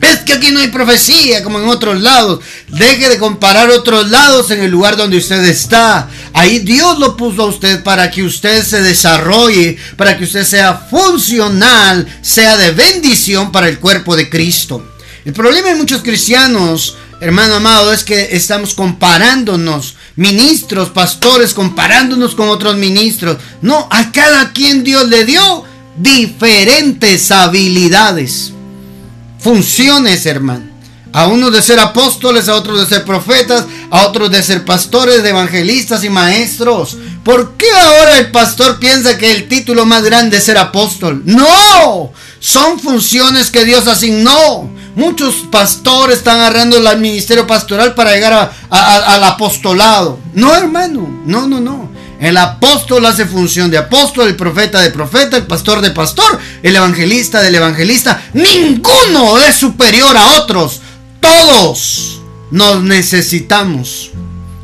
Es 0.00 0.20
que 0.20 0.32
aquí 0.32 0.50
no 0.50 0.60
hay 0.60 0.68
profecía 0.68 1.42
como 1.42 1.58
en 1.58 1.68
otros 1.68 2.00
lados. 2.00 2.40
Deje 2.68 3.10
de 3.10 3.18
comparar 3.18 3.68
otros 3.68 4.08
lados 4.08 4.50
en 4.50 4.60
el 4.60 4.70
lugar 4.70 4.96
donde 4.96 5.18
usted 5.18 5.44
está. 5.44 6.08
Ahí 6.32 6.60
Dios 6.60 6.98
lo 6.98 7.16
puso 7.16 7.42
a 7.42 7.46
usted 7.46 7.82
para 7.82 8.10
que 8.10 8.22
usted 8.22 8.64
se 8.64 8.80
desarrolle, 8.80 9.76
para 9.96 10.16
que 10.16 10.24
usted 10.24 10.44
sea 10.44 10.74
funcional, 10.74 12.06
sea 12.22 12.56
de 12.56 12.72
bendición 12.72 13.52
para 13.52 13.68
el 13.68 13.78
cuerpo 13.78 14.16
de 14.16 14.30
Cristo. 14.30 14.82
El 15.26 15.34
problema 15.34 15.68
de 15.68 15.74
muchos 15.74 16.02
cristianos 16.02 16.96
hermano 17.20 17.56
amado, 17.56 17.92
es 17.92 18.02
que 18.02 18.28
estamos 18.32 18.74
comparándonos, 18.74 19.96
ministros, 20.20 20.90
pastores, 20.90 21.54
comparándonos 21.54 22.34
con 22.34 22.50
otros 22.50 22.76
ministros. 22.76 23.38
No, 23.62 23.88
a 23.90 24.12
cada 24.12 24.52
quien 24.52 24.84
Dios 24.84 25.08
le 25.08 25.24
dio 25.24 25.64
diferentes 25.96 27.30
habilidades, 27.30 28.52
funciones, 29.38 30.26
hermano. 30.26 30.69
A 31.12 31.26
unos 31.26 31.52
de 31.52 31.60
ser 31.62 31.80
apóstoles, 31.80 32.48
a 32.48 32.54
otros 32.54 32.80
de 32.80 32.86
ser 32.86 33.04
profetas, 33.04 33.64
a 33.90 34.06
otros 34.06 34.30
de 34.30 34.42
ser 34.42 34.64
pastores, 34.64 35.24
evangelistas 35.24 36.04
y 36.04 36.10
maestros. 36.10 36.96
¿Por 37.24 37.52
qué 37.56 37.70
ahora 37.70 38.18
el 38.18 38.30
pastor 38.30 38.78
piensa 38.78 39.18
que 39.18 39.32
el 39.32 39.48
título 39.48 39.84
más 39.86 40.04
grande 40.04 40.36
es 40.36 40.44
ser 40.44 40.56
apóstol? 40.56 41.22
No, 41.24 42.12
son 42.38 42.78
funciones 42.78 43.50
que 43.50 43.64
Dios 43.64 43.86
asignó. 43.88 44.70
Muchos 44.94 45.34
pastores 45.50 46.18
están 46.18 46.38
agarrando 46.40 46.76
el 46.76 46.98
ministerio 46.98 47.46
pastoral 47.46 47.94
para 47.94 48.12
llegar 48.12 48.52
al 48.70 49.24
apostolado. 49.24 50.18
No, 50.34 50.54
hermano, 50.54 51.22
no, 51.26 51.46
no, 51.46 51.60
no. 51.60 51.90
El 52.20 52.36
apóstol 52.36 53.06
hace 53.06 53.24
función 53.24 53.70
de 53.70 53.78
apóstol, 53.78 54.28
el 54.28 54.36
profeta 54.36 54.82
de 54.82 54.90
profeta, 54.90 55.38
el 55.38 55.46
pastor 55.46 55.80
de 55.80 55.90
pastor, 55.90 56.38
el 56.62 56.76
evangelista 56.76 57.40
del 57.40 57.54
evangelista. 57.54 58.22
Ninguno 58.34 59.38
es 59.38 59.56
superior 59.56 60.14
a 60.14 60.40
otros. 60.40 60.82
Todos 61.20 62.20
nos 62.50 62.82
necesitamos. 62.82 64.10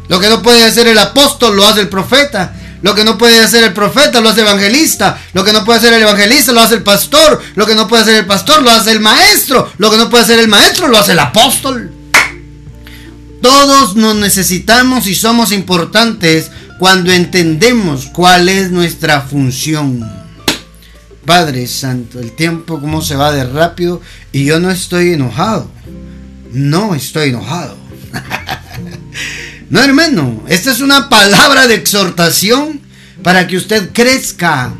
Lo 0.09 0.21
que 0.21 0.29
no 0.29 0.43
puede 0.43 0.65
hacer 0.65 0.87
el 0.87 0.99
apóstol 0.99 1.57
lo 1.57 1.67
hace 1.67 1.83
el 1.83 1.89
profeta. 1.89 2.55
Lo 2.83 2.95
que 2.95 3.05
no 3.05 3.19
puede 3.19 3.43
hacer 3.43 3.65
el 3.65 3.73
profeta 3.73 4.21
lo 4.21 4.29
hace 4.29 4.43
el 4.43 4.47
evangelista. 4.47 5.19
Lo 5.33 5.45
que 5.45 5.53
no 5.53 5.65
puede 5.65 5.79
hacer 5.79 5.93
el 5.93 6.03
evangelista 6.03 6.53
lo 6.53 6.61
hace 6.61 6.75
el 6.75 6.83
pastor. 6.83 7.43
Lo 7.55 7.67
que 7.67 7.75
no 7.75 7.89
puede 7.89 8.03
hacer 8.03 8.15
el 8.17 8.27
pastor 8.27 8.63
lo 8.63 8.71
hace 8.71 8.93
el 8.93 9.01
maestro. 9.01 9.71
Lo 9.79 9.91
que 9.91 9.97
no 9.97 10.09
puede 10.09 10.25
hacer 10.25 10.39
el 10.39 10.49
maestro 10.49 10.89
lo 10.89 10.99
hace 10.99 11.13
el 11.13 11.19
apóstol. 11.19 11.91
Todos 13.43 13.97
nos 13.97 14.17
necesitamos 14.17 15.07
y 15.07 15.15
somos 15.15 15.53
importantes 15.53 16.51
cuando 16.79 17.13
entendemos 17.13 18.07
cuál 18.07 18.49
es 18.49 18.71
nuestra 18.71 19.21
función. 19.21 20.05
Padre 21.25 21.67
Santo, 21.67 22.21
el 22.21 22.33
tiempo 22.33 22.81
como 22.81 23.03
se 23.03 23.17
va 23.17 23.33
de 23.33 23.45
rápido 23.45 24.01
y 24.33 24.45
yo 24.45 24.61
no 24.61 24.71
estoy 24.71 25.13
enojado. 25.13 25.71
No 26.53 26.95
estoy 26.95 27.31
enojado. 27.31 27.77
No, 29.69 29.83
hermano, 29.83 30.45
esta 30.49 30.71
es 30.71 30.81
una 30.81 31.09
palabra 31.09 31.67
de 31.67 31.75
exhortación 31.75 32.81
para 33.25 33.49
que 33.49 33.57
usted 33.57 33.91
crezca, 33.93 34.73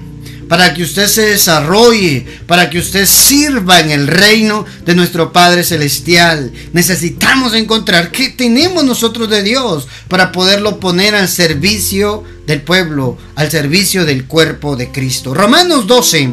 para 0.49 0.75
que 0.75 0.85
usted 0.85 1.09
se 1.09 1.23
desarrolle, 1.23 2.25
para 2.47 2.71
que 2.71 2.79
usted 2.79 3.05
sirva 3.05 3.81
en 3.81 3.91
el 3.91 4.07
reino 4.07 4.65
de 4.85 4.95
nuestro 4.95 5.33
Padre 5.33 5.65
Celestial. 5.65 6.53
Necesitamos 6.73 7.53
encontrar 7.55 8.13
qué 8.13 8.29
tenemos 8.29 8.85
nosotros 8.85 9.29
de 9.29 9.43
Dios 9.43 9.89
para 10.07 10.31
poderlo 10.31 10.79
poner 10.79 11.17
al 11.17 11.29
servicio 11.29 12.23
del 12.47 12.63
pueblo, 12.63 13.19
al 13.35 13.51
servicio 13.51 14.05
del 14.05 14.27
cuerpo 14.27 14.77
de 14.77 14.93
Cristo. 14.93 15.35
Romanos 15.35 15.89
12 15.89 16.33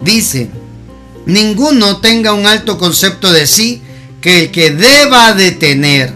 dice, 0.00 0.50
ninguno 1.26 1.98
tenga 1.98 2.32
un 2.32 2.46
alto 2.46 2.78
concepto 2.78 3.32
de 3.32 3.46
sí 3.46 3.80
que 4.22 4.44
el 4.44 4.50
que 4.50 4.70
deba 4.70 5.34
de 5.34 5.50
tener, 5.52 6.14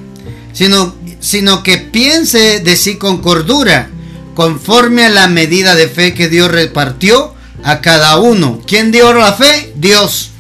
sino 0.55 0.95
sino 1.27 1.65
que 1.65 1.79
piense 1.79 2.61
de 2.61 2.77
sí 2.77 2.97
con 2.99 3.21
cordura, 3.21 3.91
conforme 4.35 5.05
a 5.05 5.09
la 5.09 5.27
medida 5.27 5.75
de 5.75 5.89
fe 5.89 6.15
que 6.15 6.29
Dios 6.29 6.51
repartió 6.51 7.35
a 7.65 7.81
cada 7.81 8.19
uno. 8.19 8.61
¿Quién 8.65 8.93
dio 8.93 9.13
la 9.13 9.33
fe? 9.33 9.73
Dios. 9.75 10.31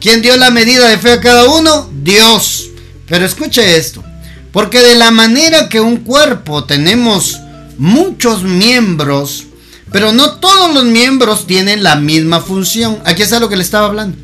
¿Quién 0.00 0.22
dio 0.22 0.36
la 0.38 0.50
medida 0.50 0.88
de 0.88 0.96
fe 0.96 1.12
a 1.12 1.20
cada 1.20 1.44
uno? 1.44 1.90
Dios. 2.02 2.70
Pero 3.06 3.26
escuche 3.26 3.76
esto, 3.76 4.02
porque 4.50 4.80
de 4.80 4.94
la 4.94 5.10
manera 5.10 5.68
que 5.68 5.80
un 5.80 5.98
cuerpo 5.98 6.64
tenemos 6.64 7.38
muchos 7.76 8.42
miembros, 8.42 9.44
pero 9.92 10.12
no 10.12 10.36
todos 10.38 10.72
los 10.72 10.84
miembros 10.84 11.46
tienen 11.46 11.82
la 11.82 11.96
misma 11.96 12.40
función. 12.40 12.98
Aquí 13.04 13.22
es 13.22 13.32
a 13.34 13.40
lo 13.40 13.50
que 13.50 13.56
le 13.56 13.62
estaba 13.62 13.88
hablando. 13.88 14.16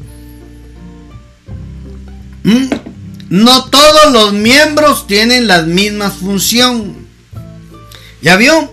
No 3.28 3.64
todos 3.64 4.12
los 4.12 4.32
miembros 4.32 5.06
tienen 5.06 5.48
la 5.48 5.62
misma 5.62 6.10
función. 6.10 7.06
¿Ya 8.22 8.36
vio? 8.36 8.72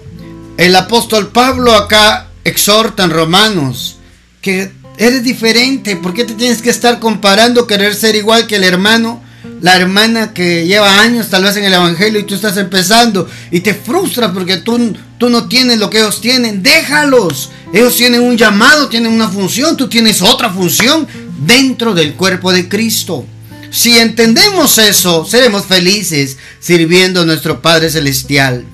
El 0.58 0.76
apóstol 0.76 1.30
Pablo 1.30 1.74
acá 1.74 2.28
exhorta 2.44 3.04
en 3.04 3.10
Romanos 3.10 3.98
que 4.42 4.72
eres 4.98 5.24
diferente. 5.24 5.96
¿Por 5.96 6.14
qué 6.14 6.24
te 6.24 6.36
tienes 6.36 6.62
que 6.62 6.70
estar 6.70 7.00
comparando, 7.00 7.66
querer 7.66 7.96
ser 7.96 8.16
igual 8.16 8.46
que 8.46 8.58
el 8.58 8.64
hermano? 8.64 9.24
La 9.62 9.76
hermana 9.76 10.34
que 10.34 10.68
lleva 10.68 11.02
años 11.02 11.30
tal 11.30 11.44
vez 11.44 11.58
en 11.58 11.64
el 11.64 11.74
Evangelio 11.74 12.20
y 12.20 12.24
tú 12.24 12.36
estás 12.36 12.58
empezando 12.58 13.28
y 13.50 13.62
te 13.62 13.74
frustras 13.74 14.32
porque 14.32 14.58
tú, 14.58 14.96
tú 15.18 15.30
no 15.30 15.48
tienes 15.48 15.80
lo 15.80 15.90
que 15.90 15.98
ellos 15.98 16.22
tienen. 16.22 16.62
Déjalos. 16.62 17.50
Ellos 17.74 17.96
tienen 17.98 18.22
un 18.22 18.38
llamado, 18.38 18.88
tienen 18.88 19.12
una 19.12 19.30
función, 19.30 19.76
tú 19.76 19.90
tienes 19.90 20.22
otra 20.22 20.52
función 20.52 21.08
dentro 21.40 21.96
del 21.96 22.14
cuerpo 22.14 22.54
de 22.54 22.70
Cristo. 22.70 23.26
Si 23.74 23.98
entendemos 23.98 24.78
eso, 24.78 25.26
seremos 25.26 25.66
felices 25.66 26.38
sirviendo 26.60 27.22
a 27.22 27.26
nuestro 27.26 27.60
Padre 27.60 27.90
Celestial. 27.90 28.66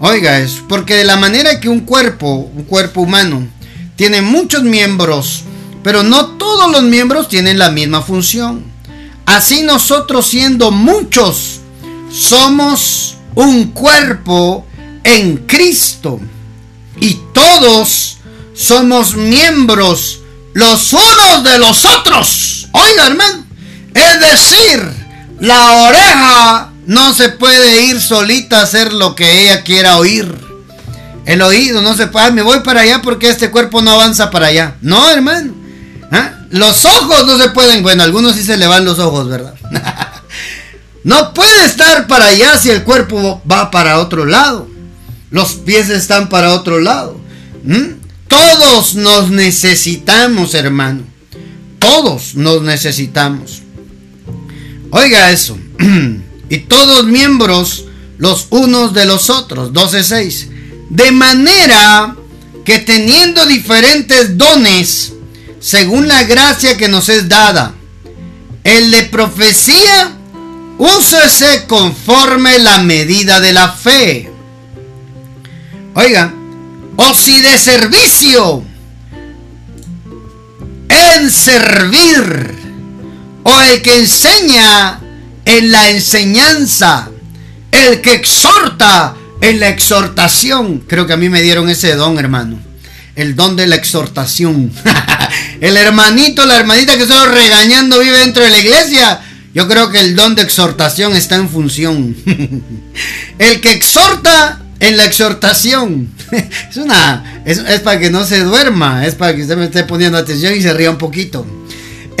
Oiga, 0.00 0.40
es 0.40 0.60
porque 0.68 0.96
de 0.96 1.04
la 1.04 1.16
manera 1.16 1.60
que 1.60 1.68
un 1.68 1.80
cuerpo, 1.80 2.50
un 2.52 2.64
cuerpo 2.64 3.02
humano, 3.02 3.46
tiene 3.94 4.22
muchos 4.22 4.64
miembros, 4.64 5.42
pero 5.84 6.02
no 6.02 6.30
todos 6.30 6.68
los 6.72 6.82
miembros 6.82 7.28
tienen 7.28 7.60
la 7.60 7.70
misma 7.70 8.02
función. 8.02 8.64
Así 9.24 9.62
nosotros 9.62 10.26
siendo 10.26 10.72
muchos, 10.72 11.60
somos 12.10 13.18
un 13.36 13.66
cuerpo 13.66 14.66
en 15.04 15.46
Cristo. 15.46 16.18
Y 16.98 17.20
todos 17.32 18.18
somos 18.52 19.14
miembros 19.14 20.22
los 20.54 20.92
unos 20.92 21.44
de 21.44 21.58
los 21.60 21.84
otros. 21.84 22.68
Oiga, 22.72 23.06
hermano. 23.06 23.39
Es 23.94 24.20
decir, 24.20 24.82
la 25.40 25.72
oreja 25.88 26.70
no 26.86 27.14
se 27.14 27.28
puede 27.30 27.86
ir 27.86 28.00
solita 28.00 28.60
a 28.60 28.62
hacer 28.62 28.92
lo 28.92 29.14
que 29.14 29.42
ella 29.42 29.62
quiera 29.62 29.96
oír. 29.96 30.34
El 31.26 31.42
oído 31.42 31.82
no 31.82 31.94
se 31.94 32.08
puede, 32.08 32.32
me 32.32 32.42
voy 32.42 32.60
para 32.60 32.80
allá 32.80 33.02
porque 33.02 33.28
este 33.28 33.50
cuerpo 33.50 33.82
no 33.82 33.92
avanza 33.92 34.30
para 34.30 34.48
allá. 34.48 34.74
No, 34.80 35.08
hermano. 35.10 35.54
¿Ah? 36.10 36.32
Los 36.50 36.84
ojos 36.84 37.26
no 37.26 37.38
se 37.38 37.50
pueden, 37.50 37.82
bueno, 37.82 38.02
algunos 38.02 38.34
sí 38.34 38.42
se 38.42 38.56
le 38.56 38.66
van 38.66 38.84
los 38.84 38.98
ojos, 38.98 39.28
¿verdad? 39.28 39.54
no 41.04 41.32
puede 41.32 41.64
estar 41.66 42.06
para 42.06 42.26
allá 42.26 42.58
si 42.58 42.70
el 42.70 42.82
cuerpo 42.82 43.40
va 43.50 43.70
para 43.70 44.00
otro 44.00 44.26
lado. 44.26 44.68
Los 45.30 45.52
pies 45.52 45.88
están 45.90 46.28
para 46.28 46.52
otro 46.52 46.80
lado. 46.80 47.20
¿Mm? 47.62 48.00
Todos 48.26 48.94
nos 48.94 49.30
necesitamos, 49.30 50.54
hermano. 50.54 51.02
Todos 51.78 52.34
nos 52.34 52.62
necesitamos. 52.62 53.62
Oiga 54.90 55.30
eso. 55.30 55.58
y 56.50 56.58
todos 56.58 57.06
miembros 57.06 57.84
los 58.18 58.48
unos 58.50 58.92
de 58.92 59.06
los 59.06 59.30
otros. 59.30 59.72
12.6. 59.72 60.48
De 60.90 61.12
manera 61.12 62.16
que 62.64 62.78
teniendo 62.78 63.46
diferentes 63.46 64.36
dones, 64.36 65.12
según 65.60 66.08
la 66.08 66.24
gracia 66.24 66.76
que 66.76 66.88
nos 66.88 67.08
es 67.08 67.28
dada, 67.28 67.74
el 68.64 68.90
de 68.90 69.04
profecía, 69.04 70.16
úsese 70.78 71.66
conforme 71.66 72.58
la 72.58 72.78
medida 72.78 73.40
de 73.40 73.52
la 73.52 73.72
fe. 73.72 74.30
Oiga, 75.94 76.32
o 76.96 77.14
si 77.14 77.40
de 77.40 77.58
servicio, 77.58 78.62
en 80.88 81.30
servir, 81.30 82.59
o 83.42 83.60
el 83.60 83.82
que 83.82 83.98
enseña 83.98 85.00
en 85.44 85.72
la 85.72 85.90
enseñanza, 85.90 87.08
el 87.72 88.00
que 88.00 88.14
exhorta 88.14 89.14
en 89.40 89.60
la 89.60 89.68
exhortación. 89.68 90.80
Creo 90.86 91.06
que 91.06 91.12
a 91.12 91.16
mí 91.16 91.28
me 91.28 91.42
dieron 91.42 91.68
ese 91.68 91.94
don, 91.94 92.18
hermano. 92.18 92.58
El 93.16 93.36
don 93.36 93.56
de 93.56 93.66
la 93.66 93.76
exhortación. 93.76 94.72
el 95.60 95.76
hermanito, 95.76 96.46
la 96.46 96.56
hermanita 96.56 96.96
que 96.96 97.06
solo 97.06 97.32
regañando 97.32 97.98
vive 97.98 98.18
dentro 98.18 98.44
de 98.44 98.50
la 98.50 98.58
iglesia. 98.58 99.20
Yo 99.52 99.66
creo 99.66 99.90
que 99.90 99.98
el 99.98 100.14
don 100.14 100.34
de 100.34 100.42
exhortación 100.42 101.16
está 101.16 101.36
en 101.36 101.48
función. 101.48 102.16
el 103.38 103.60
que 103.60 103.72
exhorta 103.72 104.62
en 104.78 104.96
la 104.96 105.04
exhortación. 105.04 106.08
es 106.70 106.76
una. 106.76 107.42
Es, 107.44 107.58
para 107.80 107.98
que 107.98 108.10
no 108.10 108.24
se 108.24 108.40
duerma. 108.40 109.06
Es 109.06 109.14
para 109.14 109.34
que 109.34 109.42
usted 109.42 109.56
me 109.56 109.64
esté 109.64 109.84
poniendo 109.84 110.18
atención 110.18 110.54
y 110.54 110.62
se 110.62 110.72
ría 110.72 110.90
un 110.90 110.98
poquito. 110.98 111.46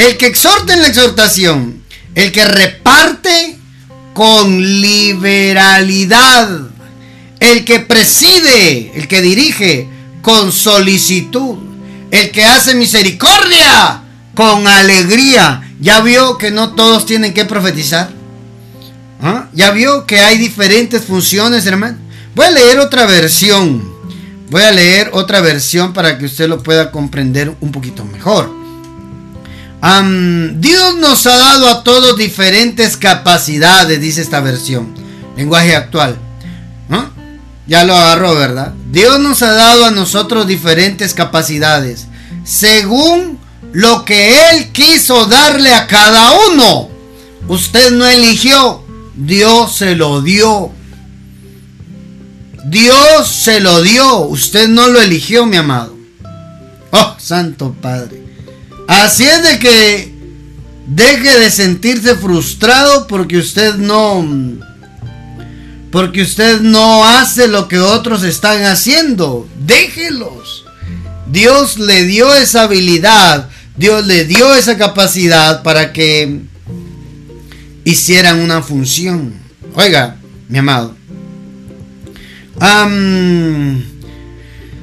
El 0.00 0.16
que 0.16 0.28
exhorta 0.28 0.72
en 0.72 0.80
la 0.80 0.88
exhortación. 0.88 1.82
El 2.14 2.32
que 2.32 2.46
reparte 2.46 3.58
con 4.14 4.80
liberalidad. 4.80 6.48
El 7.38 7.66
que 7.66 7.80
preside, 7.80 8.92
el 8.94 9.06
que 9.08 9.20
dirige 9.20 9.86
con 10.22 10.52
solicitud. 10.52 11.58
El 12.10 12.30
que 12.30 12.46
hace 12.46 12.74
misericordia 12.74 14.00
con 14.34 14.66
alegría. 14.66 15.70
¿Ya 15.80 16.00
vio 16.00 16.38
que 16.38 16.50
no 16.50 16.74
todos 16.74 17.04
tienen 17.04 17.34
que 17.34 17.44
profetizar? 17.44 18.08
¿Ah? 19.20 19.48
¿Ya 19.52 19.70
vio 19.70 20.06
que 20.06 20.20
hay 20.20 20.38
diferentes 20.38 21.04
funciones, 21.04 21.66
hermano? 21.66 21.98
Voy 22.34 22.46
a 22.46 22.50
leer 22.50 22.78
otra 22.78 23.04
versión. 23.04 23.86
Voy 24.48 24.62
a 24.62 24.70
leer 24.70 25.10
otra 25.12 25.42
versión 25.42 25.92
para 25.92 26.16
que 26.16 26.24
usted 26.24 26.48
lo 26.48 26.62
pueda 26.62 26.90
comprender 26.90 27.54
un 27.60 27.70
poquito 27.70 28.02
mejor. 28.06 28.59
Dios 29.82 30.96
nos 30.98 31.26
ha 31.26 31.36
dado 31.36 31.68
a 31.68 31.82
todos 31.82 32.16
diferentes 32.16 32.96
capacidades, 32.96 34.00
dice 34.00 34.20
esta 34.20 34.40
versión. 34.40 34.94
Lenguaje 35.36 35.74
actual. 35.74 36.16
Ya 37.66 37.84
lo 37.84 37.94
agarró, 37.94 38.34
¿verdad? 38.34 38.74
Dios 38.90 39.20
nos 39.20 39.42
ha 39.42 39.52
dado 39.52 39.84
a 39.84 39.90
nosotros 39.92 40.48
diferentes 40.48 41.14
capacidades. 41.14 42.08
Según 42.42 43.38
lo 43.72 44.04
que 44.04 44.50
Él 44.50 44.72
quiso 44.72 45.26
darle 45.26 45.72
a 45.72 45.86
cada 45.86 46.32
uno. 46.50 46.88
Usted 47.46 47.92
no 47.92 48.06
eligió. 48.06 48.82
Dios 49.14 49.76
se 49.76 49.94
lo 49.94 50.20
dio. 50.20 50.72
Dios 52.66 53.28
se 53.28 53.60
lo 53.60 53.82
dio. 53.82 54.22
Usted 54.22 54.68
no 54.68 54.88
lo 54.88 55.00
eligió, 55.00 55.46
mi 55.46 55.56
amado. 55.56 55.96
Oh, 56.90 57.14
Santo 57.20 57.72
Padre. 57.80 58.19
Así 58.90 59.22
es 59.22 59.44
de 59.44 59.58
que 59.60 60.12
deje 60.88 61.38
de 61.38 61.48
sentirse 61.52 62.16
frustrado 62.16 63.06
porque 63.06 63.38
usted 63.38 63.76
no 63.76 64.26
porque 65.92 66.22
usted 66.22 66.60
no 66.60 67.04
hace 67.04 67.46
lo 67.46 67.68
que 67.68 67.78
otros 67.78 68.24
están 68.24 68.64
haciendo. 68.64 69.48
Déjelos. 69.64 70.64
Dios 71.30 71.78
le 71.78 72.02
dio 72.02 72.34
esa 72.34 72.62
habilidad, 72.62 73.48
Dios 73.76 74.08
le 74.08 74.24
dio 74.24 74.56
esa 74.56 74.76
capacidad 74.76 75.62
para 75.62 75.92
que 75.92 76.40
hicieran 77.84 78.40
una 78.40 78.60
función. 78.60 79.34
Oiga, 79.76 80.16
mi 80.48 80.58
amado. 80.58 80.96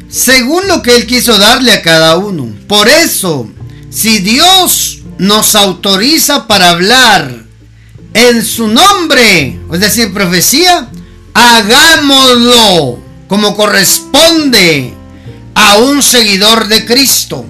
según 0.08 0.66
lo 0.70 0.82
que 0.82 0.96
Él 0.96 1.06
quiso 1.08 1.38
darle 1.38 1.74
a 1.74 1.82
cada 1.82 2.16
uno. 2.16 2.48
Por 2.70 2.88
eso 2.88 3.52
si 3.90 4.20
Dios 4.20 5.00
nos 5.18 5.56
autoriza 5.56 6.48
para 6.48 6.72
hablar 6.72 7.46
en 8.14 8.46
su 8.46 8.68
nombre, 8.68 9.60
es 9.72 9.80
decir, 9.80 10.14
profecía, 10.14 10.90
hagámoslo 11.34 13.00
como 13.28 13.56
corresponde 13.56 14.94
a 15.56 15.78
un 15.78 16.02
seguidor 16.02 16.68
de 16.68 16.86
Cristo. 16.86 17.46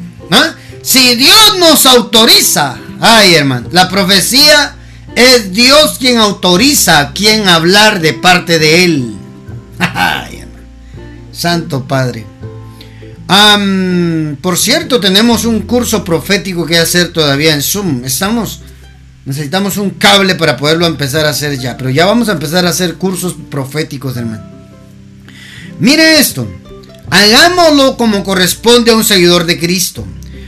Si 0.81 1.15
Dios 1.15 1.57
nos 1.59 1.85
autoriza, 1.85 2.77
ay 3.01 3.35
hermano, 3.35 3.67
la 3.71 3.89
profecía 3.89 4.75
es 5.15 5.51
Dios 5.51 5.97
quien 5.99 6.17
autoriza 6.17 6.99
a 6.99 7.13
quien 7.13 7.49
hablar 7.49 7.99
de 7.99 8.13
parte 8.13 8.57
de 8.59 8.85
Él. 8.85 9.13
Ay, 9.79 10.43
Santo 11.33 11.83
Padre 11.83 12.36
por 13.27 14.57
cierto, 14.57 14.99
tenemos 14.99 15.45
un 15.45 15.61
curso 15.61 16.03
profético 16.03 16.65
que 16.65 16.77
hacer 16.77 17.11
todavía 17.11 17.53
en 17.53 17.61
Zoom. 17.61 18.05
Estamos, 18.05 18.61
necesitamos 19.25 19.77
un 19.77 19.91
cable 19.91 20.35
para 20.35 20.55
poderlo 20.55 20.87
empezar 20.87 21.25
a 21.25 21.31
hacer 21.31 21.59
ya. 21.59 21.75
Pero 21.77 21.89
ya 21.89 22.05
vamos 22.05 22.29
a 22.29 22.33
empezar 22.33 22.65
a 22.65 22.69
hacer 22.69 22.95
cursos 22.95 23.35
proféticos, 23.49 24.15
hermano. 24.15 24.43
Mire 25.79 26.19
esto. 26.19 26.47
Hagámoslo 27.09 27.97
como 27.97 28.23
corresponde 28.23 28.91
a 28.91 28.95
un 28.95 29.03
seguidor 29.03 29.45
de 29.45 29.59
Cristo. 29.59 30.05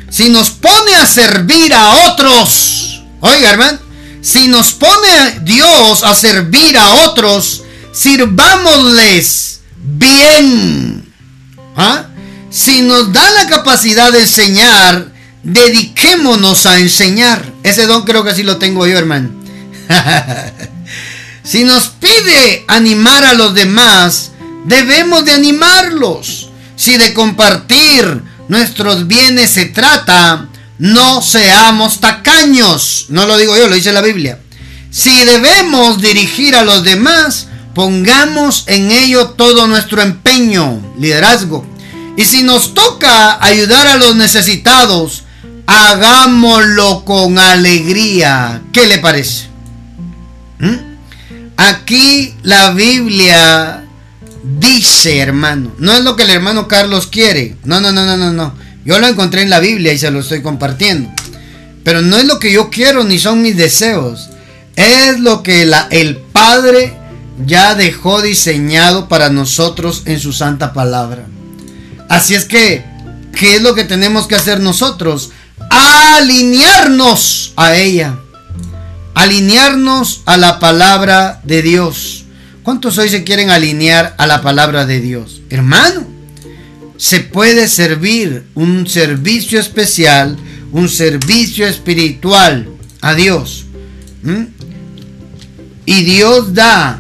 Si 0.10 0.30
nos 0.30 0.50
pone 0.50 0.96
a 0.96 1.06
servir 1.06 1.74
a 1.74 2.12
otros, 2.12 3.04
oiga, 3.22 3.52
hermano, 3.52 3.80
si 4.22 4.48
nos 4.48 4.72
pone 4.74 5.40
Dios 5.44 6.04
a 6.04 6.14
servir 6.16 6.78
a 6.78 7.08
otros, 7.08 7.64
sirvámosles 7.94 9.62
bien. 9.78 11.06
¿Ah? 11.76 12.08
Si 12.50 12.82
nos 12.82 13.14
da 13.14 13.30
la 13.32 13.48
capacidad 13.48 14.12
de 14.12 14.22
enseñar, 14.22 15.12
dediquémonos 15.44 16.66
a 16.66 16.80
enseñar. 16.80 17.54
Ese 17.64 17.86
don 17.86 18.04
creo 18.04 18.24
que 18.24 18.32
así 18.32 18.44
lo 18.44 18.58
tengo 18.58 18.88
yo, 18.88 18.98
hermano. 18.98 19.30
si 21.44 21.64
nos 21.64 21.88
pide 21.88 22.66
animar 22.68 23.24
a 23.24 23.34
los 23.34 23.54
demás, 23.54 24.32
debemos 24.66 25.26
de 25.26 25.34
animarlos. 25.34 26.50
Si 26.76 26.98
de 26.98 27.14
compartir 27.14 28.24
nuestros 28.48 29.08
bienes 29.08 29.52
se 29.52 29.66
trata, 29.66 30.48
no 30.80 31.22
seamos 31.22 32.00
tacaños. 32.00 33.08
No 33.10 33.26
lo 33.26 33.38
digo 33.38 33.56
yo, 33.58 33.68
lo 33.68 33.76
dice 33.76 33.92
la 33.92 34.02
Biblia. 34.02 34.40
Si 34.90 35.24
debemos 35.24 36.02
dirigir 36.02 36.56
a 36.56 36.64
los 36.64 36.84
demás, 36.84 37.48
pongamos 37.76 38.64
en 38.68 38.90
ello 38.92 39.32
todo 39.32 39.68
nuestro 39.68 40.02
empeño, 40.02 40.82
liderazgo, 40.98 41.66
y 42.20 42.26
si 42.26 42.44
nos 42.44 42.74
toca 42.74 43.42
ayudar 43.42 43.88
a 43.88 43.96
los 43.96 44.14
necesitados, 44.14 45.24
hagámoslo 45.66 47.06
con 47.06 47.40
alegría. 47.40 48.62
¿Qué 48.74 48.88
le 48.88 48.98
parece? 48.98 49.48
¿Mm? 50.60 50.98
Aquí 51.56 52.36
la 52.44 52.72
Biblia 52.72 53.86
dice, 54.60 55.20
hermano, 55.20 55.72
no 55.78 55.94
es 55.94 56.04
lo 56.04 56.18
que 56.18 56.24
el 56.24 56.32
hermano 56.32 56.68
Carlos 56.68 57.08
quiere. 57.08 57.56
No, 57.64 57.80
no, 57.80 57.94
no, 57.94 58.06
no, 58.06 58.18
no, 58.18 58.34
no. 58.34 58.54
Yo 58.84 59.00
lo 59.00 59.08
encontré 59.08 59.42
en 59.44 59.50
la 59.50 59.62
Biblia 59.62 59.94
y 59.94 59.98
se 59.98 60.12
lo 60.12 60.20
estoy 60.20 60.42
compartiendo. 60.42 61.10
Pero 61.86 62.02
no 62.02 62.18
es 62.18 62.26
lo 62.26 62.38
que 62.38 62.52
yo 62.52 62.70
quiero 62.70 63.06
ni 63.06 63.18
son 63.18 63.42
mis 63.42 63.56
deseos. 63.56 64.30
Es 64.76 65.22
lo 65.22 65.42
que 65.42 65.72
el 65.92 66.18
Padre 66.18 66.98
ya 67.46 67.76
dejó 67.76 68.22
diseñado 68.22 69.08
para 69.08 69.30
nosotros 69.30 70.02
en 70.04 70.20
su 70.20 70.34
santa 70.34 70.74
palabra. 70.74 71.26
Así 72.10 72.34
es 72.34 72.46
que, 72.46 72.84
¿qué 73.34 73.56
es 73.56 73.62
lo 73.62 73.76
que 73.76 73.86
tenemos 73.86 74.28
que 74.28 74.36
hacer 74.36 74.60
nosotros? 74.60 75.30
Alinearnos 75.70 77.54
a 77.56 77.76
ella. 77.76 78.18
Alinearnos 79.14 80.24
a 80.26 80.38
la 80.38 80.60
palabra 80.60 81.40
de 81.44 81.62
Dios. 81.62 82.26
¿Cuántos 82.64 82.98
hoy 82.98 83.10
se 83.10 83.24
quieren 83.24 83.52
alinear 83.52 84.16
a 84.18 84.28
la 84.28 84.42
palabra 84.42 84.86
de 84.86 85.00
Dios? 85.00 85.42
Hermano, 85.50 86.06
se 86.98 87.20
puede 87.22 87.68
servir 87.68 88.46
un 88.56 88.88
servicio 88.88 89.60
especial, 89.60 90.36
un 90.72 90.90
servicio 90.90 91.68
espiritual 91.68 92.70
a 93.02 93.14
Dios. 93.14 93.66
Y 95.86 96.04
Dios 96.04 96.54
da 96.54 97.00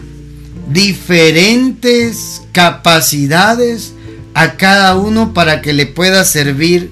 diferentes 0.71 2.41
capacidades 2.51 3.93
a 4.33 4.53
cada 4.53 4.95
uno 4.95 5.33
para 5.33 5.61
que 5.61 5.73
le 5.73 5.85
pueda 5.85 6.23
servir 6.23 6.91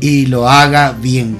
y 0.00 0.26
lo 0.26 0.48
haga 0.48 0.92
bien. 0.92 1.36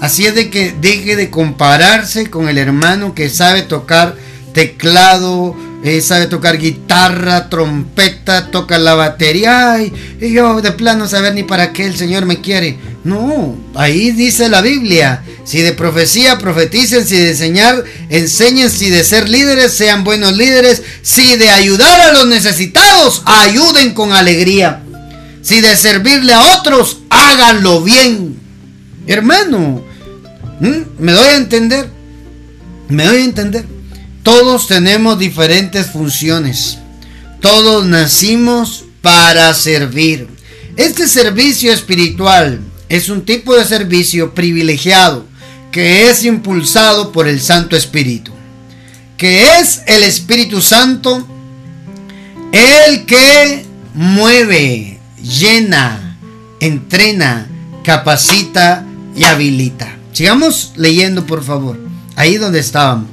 Así 0.00 0.26
es 0.26 0.34
de 0.34 0.50
que 0.50 0.74
deje 0.80 1.16
de 1.16 1.30
compararse 1.30 2.28
con 2.28 2.48
el 2.48 2.58
hermano 2.58 3.14
que 3.14 3.30
sabe 3.30 3.62
tocar 3.62 4.16
teclado, 4.52 5.56
eh, 5.82 6.00
sabe 6.00 6.26
tocar 6.26 6.58
guitarra, 6.58 7.48
trompeta, 7.48 8.50
toca 8.50 8.78
la 8.78 8.94
batería. 8.94 9.76
y 9.82 10.32
yo 10.32 10.60
de 10.60 10.72
plano 10.72 11.06
saber 11.06 11.34
ni 11.34 11.42
para 11.42 11.72
qué 11.72 11.86
el 11.86 11.96
Señor 11.96 12.26
me 12.26 12.40
quiere. 12.40 12.78
No, 13.04 13.56
ahí 13.74 14.10
dice 14.12 14.48
la 14.48 14.62
Biblia. 14.62 15.22
Si 15.44 15.60
de 15.60 15.72
profecía 15.72 16.38
profeticen, 16.38 17.06
si 17.06 17.16
de 17.18 17.30
enseñar 17.30 17.84
enseñen, 18.08 18.70
si 18.70 18.88
de 18.88 19.04
ser 19.04 19.28
líderes 19.28 19.74
sean 19.74 20.02
buenos 20.02 20.34
líderes, 20.36 20.82
si 21.02 21.36
de 21.36 21.50
ayudar 21.50 22.00
a 22.00 22.12
los 22.12 22.26
necesitados 22.26 23.22
ayuden 23.26 23.92
con 23.92 24.12
alegría. 24.12 24.82
Si 25.42 25.60
de 25.60 25.76
servirle 25.76 26.32
a 26.32 26.58
otros, 26.58 27.00
háganlo 27.10 27.82
bien. 27.82 28.38
Hermano, 29.06 29.84
¿me 30.98 31.12
doy 31.12 31.28
a 31.28 31.36
entender? 31.36 31.90
¿Me 32.88 33.04
doy 33.04 33.18
a 33.18 33.24
entender? 33.24 33.66
Todos 34.22 34.66
tenemos 34.66 35.18
diferentes 35.18 35.88
funciones. 35.88 36.78
Todos 37.40 37.84
nacimos 37.84 38.86
para 39.02 39.52
servir. 39.52 40.26
Este 40.78 41.06
servicio 41.06 41.70
espiritual 41.70 42.60
es 42.88 43.10
un 43.10 43.26
tipo 43.26 43.54
de 43.54 43.66
servicio 43.66 44.34
privilegiado 44.34 45.33
que 45.74 46.08
es 46.08 46.24
impulsado 46.24 47.10
por 47.10 47.26
el 47.26 47.40
Santo 47.40 47.74
Espíritu. 47.74 48.30
Que 49.16 49.58
es 49.58 49.82
el 49.88 50.04
Espíritu 50.04 50.60
Santo 50.62 51.26
el 52.52 53.04
que 53.06 53.66
mueve, 53.92 55.00
llena, 55.20 56.16
entrena, 56.60 57.48
capacita 57.82 58.86
y 59.16 59.24
habilita. 59.24 59.96
Sigamos 60.12 60.74
leyendo, 60.76 61.26
por 61.26 61.42
favor. 61.42 61.76
Ahí 62.14 62.36
donde 62.36 62.60
estábamos. 62.60 63.08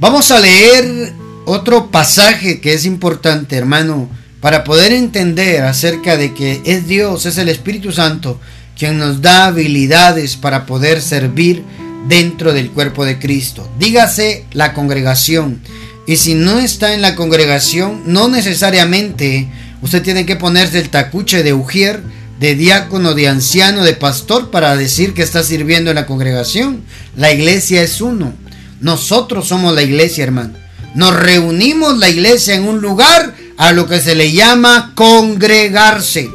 Vamos 0.00 0.30
a 0.30 0.40
leer 0.40 1.12
otro 1.44 1.90
pasaje 1.90 2.62
que 2.62 2.72
es 2.72 2.86
importante, 2.86 3.54
hermano, 3.54 4.08
para 4.40 4.64
poder 4.64 4.92
entender 4.92 5.62
acerca 5.64 6.16
de 6.16 6.32
que 6.32 6.62
es 6.64 6.88
Dios, 6.88 7.26
es 7.26 7.36
el 7.36 7.50
Espíritu 7.50 7.92
Santo, 7.92 8.40
quien 8.76 8.98
nos 8.98 9.22
da 9.22 9.46
habilidades 9.46 10.36
para 10.36 10.66
poder 10.66 11.00
servir 11.00 11.64
dentro 12.08 12.52
del 12.52 12.70
cuerpo 12.70 13.04
de 13.04 13.18
Cristo. 13.18 13.68
Dígase 13.78 14.44
la 14.52 14.74
congregación. 14.74 15.60
Y 16.06 16.16
si 16.16 16.34
no 16.34 16.60
está 16.60 16.94
en 16.94 17.02
la 17.02 17.16
congregación, 17.16 18.02
no 18.06 18.28
necesariamente 18.28 19.48
usted 19.82 20.02
tiene 20.02 20.24
que 20.26 20.36
ponerse 20.36 20.78
el 20.78 20.90
tacuche 20.90 21.42
de 21.42 21.52
ujier, 21.52 22.00
de 22.38 22.54
diácono, 22.54 23.14
de 23.14 23.28
anciano, 23.28 23.82
de 23.82 23.94
pastor 23.94 24.50
para 24.50 24.76
decir 24.76 25.14
que 25.14 25.22
está 25.22 25.42
sirviendo 25.42 25.90
en 25.90 25.96
la 25.96 26.06
congregación. 26.06 26.82
La 27.16 27.32
iglesia 27.32 27.82
es 27.82 28.00
uno. 28.00 28.34
Nosotros 28.80 29.48
somos 29.48 29.74
la 29.74 29.82
iglesia, 29.82 30.24
hermano. 30.24 30.54
Nos 30.94 31.14
reunimos 31.14 31.98
la 31.98 32.08
iglesia 32.08 32.54
en 32.54 32.68
un 32.68 32.80
lugar 32.80 33.34
a 33.56 33.72
lo 33.72 33.86
que 33.88 34.00
se 34.00 34.14
le 34.14 34.32
llama 34.32 34.92
congregarse. 34.94 36.30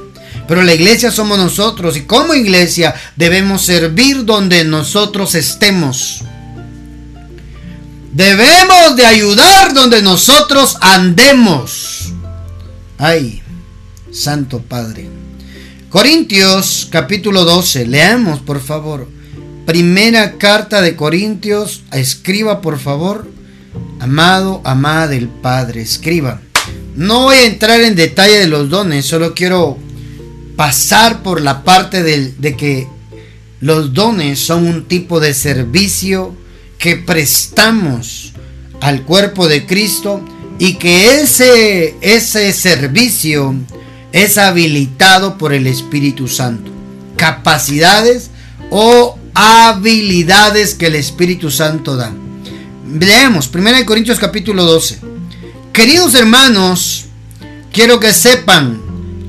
Pero 0.51 0.63
la 0.63 0.73
iglesia 0.73 1.11
somos 1.11 1.37
nosotros 1.37 1.95
y 1.95 2.01
como 2.01 2.33
iglesia 2.33 2.93
debemos 3.15 3.61
servir 3.61 4.25
donde 4.25 4.65
nosotros 4.65 5.33
estemos. 5.33 6.23
Debemos 8.11 8.97
de 8.97 9.05
ayudar 9.05 9.73
donde 9.73 10.01
nosotros 10.01 10.75
andemos. 10.81 12.11
Ay, 12.97 13.41
Santo 14.11 14.59
Padre. 14.59 15.07
Corintios 15.89 16.85
capítulo 16.91 17.45
12, 17.45 17.87
leamos 17.87 18.41
por 18.41 18.59
favor. 18.59 19.07
Primera 19.65 20.37
carta 20.37 20.81
de 20.81 20.97
Corintios, 20.97 21.83
escriba 21.93 22.59
por 22.59 22.77
favor, 22.77 23.25
amado, 24.01 24.59
amada 24.65 25.07
del 25.07 25.29
Padre, 25.29 25.81
escriba. 25.81 26.41
No 26.97 27.21
voy 27.21 27.37
a 27.37 27.45
entrar 27.45 27.79
en 27.79 27.95
detalle 27.95 28.37
de 28.37 28.47
los 28.47 28.69
dones, 28.69 29.05
solo 29.05 29.33
quiero 29.33 29.79
pasar 30.61 31.23
por 31.23 31.41
la 31.41 31.63
parte 31.63 32.03
de, 32.03 32.33
de 32.37 32.55
que 32.55 32.87
los 33.61 33.95
dones 33.95 34.37
son 34.37 34.67
un 34.67 34.87
tipo 34.87 35.19
de 35.19 35.33
servicio 35.33 36.35
que 36.77 36.97
prestamos 36.97 38.33
al 38.79 39.01
cuerpo 39.01 39.47
de 39.47 39.65
Cristo 39.65 40.23
y 40.59 40.75
que 40.75 41.19
ese, 41.19 41.95
ese 42.01 42.53
servicio 42.53 43.55
es 44.11 44.37
habilitado 44.37 45.39
por 45.39 45.51
el 45.51 45.65
Espíritu 45.65 46.27
Santo. 46.27 46.69
Capacidades 47.17 48.29
o 48.69 49.17
habilidades 49.33 50.75
que 50.75 50.85
el 50.85 50.95
Espíritu 50.95 51.49
Santo 51.49 51.95
da. 51.95 52.13
Leemos 52.87 53.49
1 53.51 53.83
Corintios 53.87 54.19
capítulo 54.19 54.65
12. 54.65 54.99
Queridos 55.73 56.13
hermanos, 56.13 57.05
quiero 57.73 57.99
que 57.99 58.13
sepan 58.13 58.79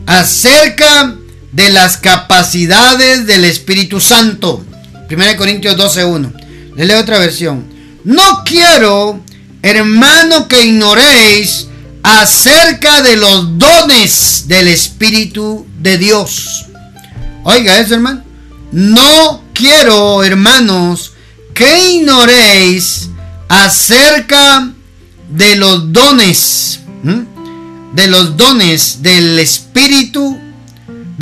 acerca 0.04 1.16
de 1.52 1.70
las 1.70 1.96
capacidades 1.98 3.26
del 3.26 3.44
Espíritu 3.44 4.00
Santo. 4.00 4.64
1 5.10 5.36
Corintios 5.36 5.76
12.1. 5.76 6.32
Le 6.76 6.86
leo 6.86 7.00
otra 7.00 7.18
versión. 7.18 7.64
No 8.04 8.42
quiero, 8.44 9.20
hermano, 9.62 10.48
que 10.48 10.64
ignoréis 10.64 11.68
acerca 12.02 13.02
de 13.02 13.16
los 13.16 13.58
dones 13.58 14.44
del 14.48 14.68
Espíritu 14.68 15.66
de 15.78 15.98
Dios. 15.98 16.66
Oiga 17.44 17.78
eso, 17.78 17.94
hermano. 17.94 18.24
No 18.72 19.44
quiero, 19.52 20.24
hermanos, 20.24 21.12
que 21.54 21.92
ignoréis 21.92 23.10
acerca 23.48 24.72
de 25.28 25.56
los 25.56 25.92
dones, 25.92 26.80
de 27.92 28.06
los 28.06 28.36
dones 28.36 29.02
del 29.02 29.38
Espíritu, 29.38 30.38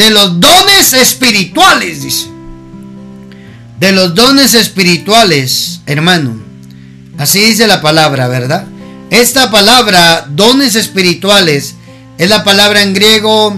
de 0.01 0.09
los 0.09 0.41
dones 0.41 0.95
espirituales, 0.95 2.03
dice. 2.03 2.27
De 3.79 3.93
los 3.93 4.15
dones 4.15 4.55
espirituales, 4.55 5.83
hermano. 5.85 6.41
Así 7.19 7.41
dice 7.41 7.67
la 7.67 7.83
palabra, 7.83 8.27
¿verdad? 8.27 8.65
Esta 9.11 9.51
palabra, 9.51 10.27
dones 10.31 10.75
espirituales, 10.75 11.75
es 12.17 12.31
la 12.31 12.45
palabra 12.45 12.83
en 12.83 12.95
griego 12.95 13.55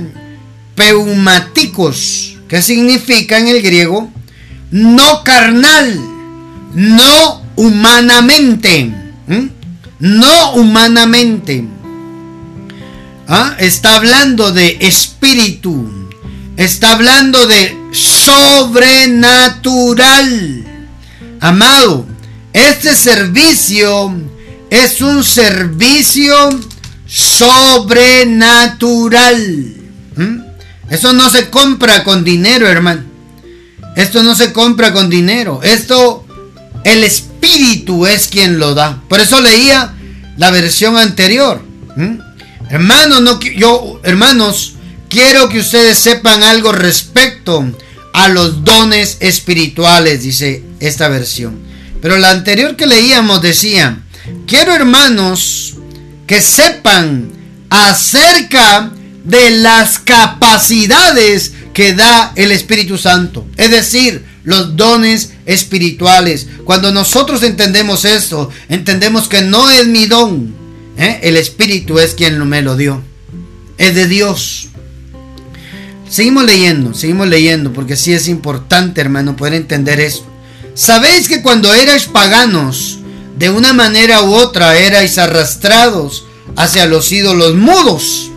peumáticos 0.75 2.39
¿Qué 2.49 2.61
significa 2.61 3.39
en 3.39 3.47
el 3.47 3.63
griego? 3.63 4.11
No 4.73 5.23
carnal, 5.23 6.01
no 6.75 7.43
humanamente. 7.55 8.93
No 10.01 10.55
humanamente. 10.55 11.65
¿Ah? 13.29 13.55
Está 13.61 13.95
hablando 13.95 14.51
de 14.51 14.79
espíritu. 14.81 16.02
Está 16.57 16.93
hablando 16.93 17.47
de 17.47 17.77
sobrenatural. 17.93 20.65
Amado, 21.41 22.07
este 22.53 22.95
servicio 22.95 24.15
es 24.71 25.01
un 25.01 25.25
servicio 25.25 26.61
sobrenatural. 27.07 29.75
Eso 30.91 31.15
no 31.15 31.31
se 31.31 31.51
compra 31.51 32.05
con 32.05 32.23
dinero, 32.23 32.69
hermano. 32.69 33.03
Esto 33.97 34.23
no 34.23 34.35
se 34.35 34.53
compra 34.53 34.93
con 34.93 35.09
dinero. 35.11 35.61
Esto, 35.63 36.27
el 36.85 37.05
Espíritu 37.05 38.07
es 38.07 38.29
quien 38.29 38.59
lo 38.59 38.75
da. 38.75 39.03
Por 39.09 39.21
eso 39.21 39.41
leía 39.41 39.95
la 40.37 40.51
versión 40.51 40.97
anterior. 40.97 41.63
Hermanos, 42.71 43.21
no, 43.21 43.39
yo, 43.41 44.01
hermanos, 44.05 44.77
quiero 45.13 45.51
que 45.51 45.61
ustedes 45.61 45.99
sepan 45.99 46.43
algo 46.43 46.73
respecto 46.73 47.71
a 48.15 48.29
los 48.29 48.65
dones 48.65 49.19
espirituales, 49.21 50.23
dice 50.23 50.65
esta 50.81 51.09
versión. 51.09 51.61
Pero 52.01 52.17
la 52.17 52.31
anterior 52.31 52.77
que 52.77 52.87
leíamos 52.87 53.43
decía, 53.43 53.99
quiero 54.47 54.75
hermanos 54.75 55.75
que 56.27 56.41
sepan 56.41 57.31
acerca 57.69 58.91
de 59.23 59.51
las 59.51 59.99
capacidades 59.99 61.53
que 61.75 61.93
da 61.93 62.33
el 62.35 62.51
Espíritu 62.51 62.97
Santo. 62.97 63.47
Es 63.59 63.71
decir, 63.71 64.25
los 64.45 64.77
dones 64.77 65.35
espirituales. 65.45 66.47
Cuando 66.65 66.91
nosotros 66.91 67.43
entendemos 67.43 68.07
esto, 68.07 68.49
entendemos 68.71 69.29
que 69.29 69.43
no 69.43 69.71
es 69.71 69.87
mi 69.87 70.07
don. 70.07 70.55
¿eh? 70.97 71.21
El 71.23 71.37
Espíritu 71.37 71.99
es 71.99 72.15
quien 72.15 72.49
me 72.49 72.63
lo 72.63 72.77
dio. 72.77 73.03
Es 73.77 73.95
de 73.95 74.07
Dios. 74.07 74.72
Seguimos 76.13 76.45
leyendo, 76.45 76.93
seguimos 76.93 77.27
leyendo, 77.27 77.73
porque 77.73 77.97
sí 77.97 78.13
es 78.13 78.29
importante, 78.29 79.01
hermano, 79.01 79.35
poder 79.35 79.55
entender 79.55 79.99
esto. 79.99 80.27
Sabéis 80.75 81.27
que 81.27 81.41
cuando 81.41 81.73
erais 81.73 82.05
paganos, 82.05 82.99
de 83.39 83.49
una 83.49 83.73
manera 83.73 84.21
u 84.21 84.35
otra 84.35 84.77
erais 84.77 85.17
arrastrados 85.17 86.27
hacia 86.55 86.85
los 86.85 87.11
ídolos 87.13 87.55
mudos. 87.55 88.31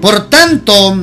Por 0.00 0.30
tanto, 0.30 0.96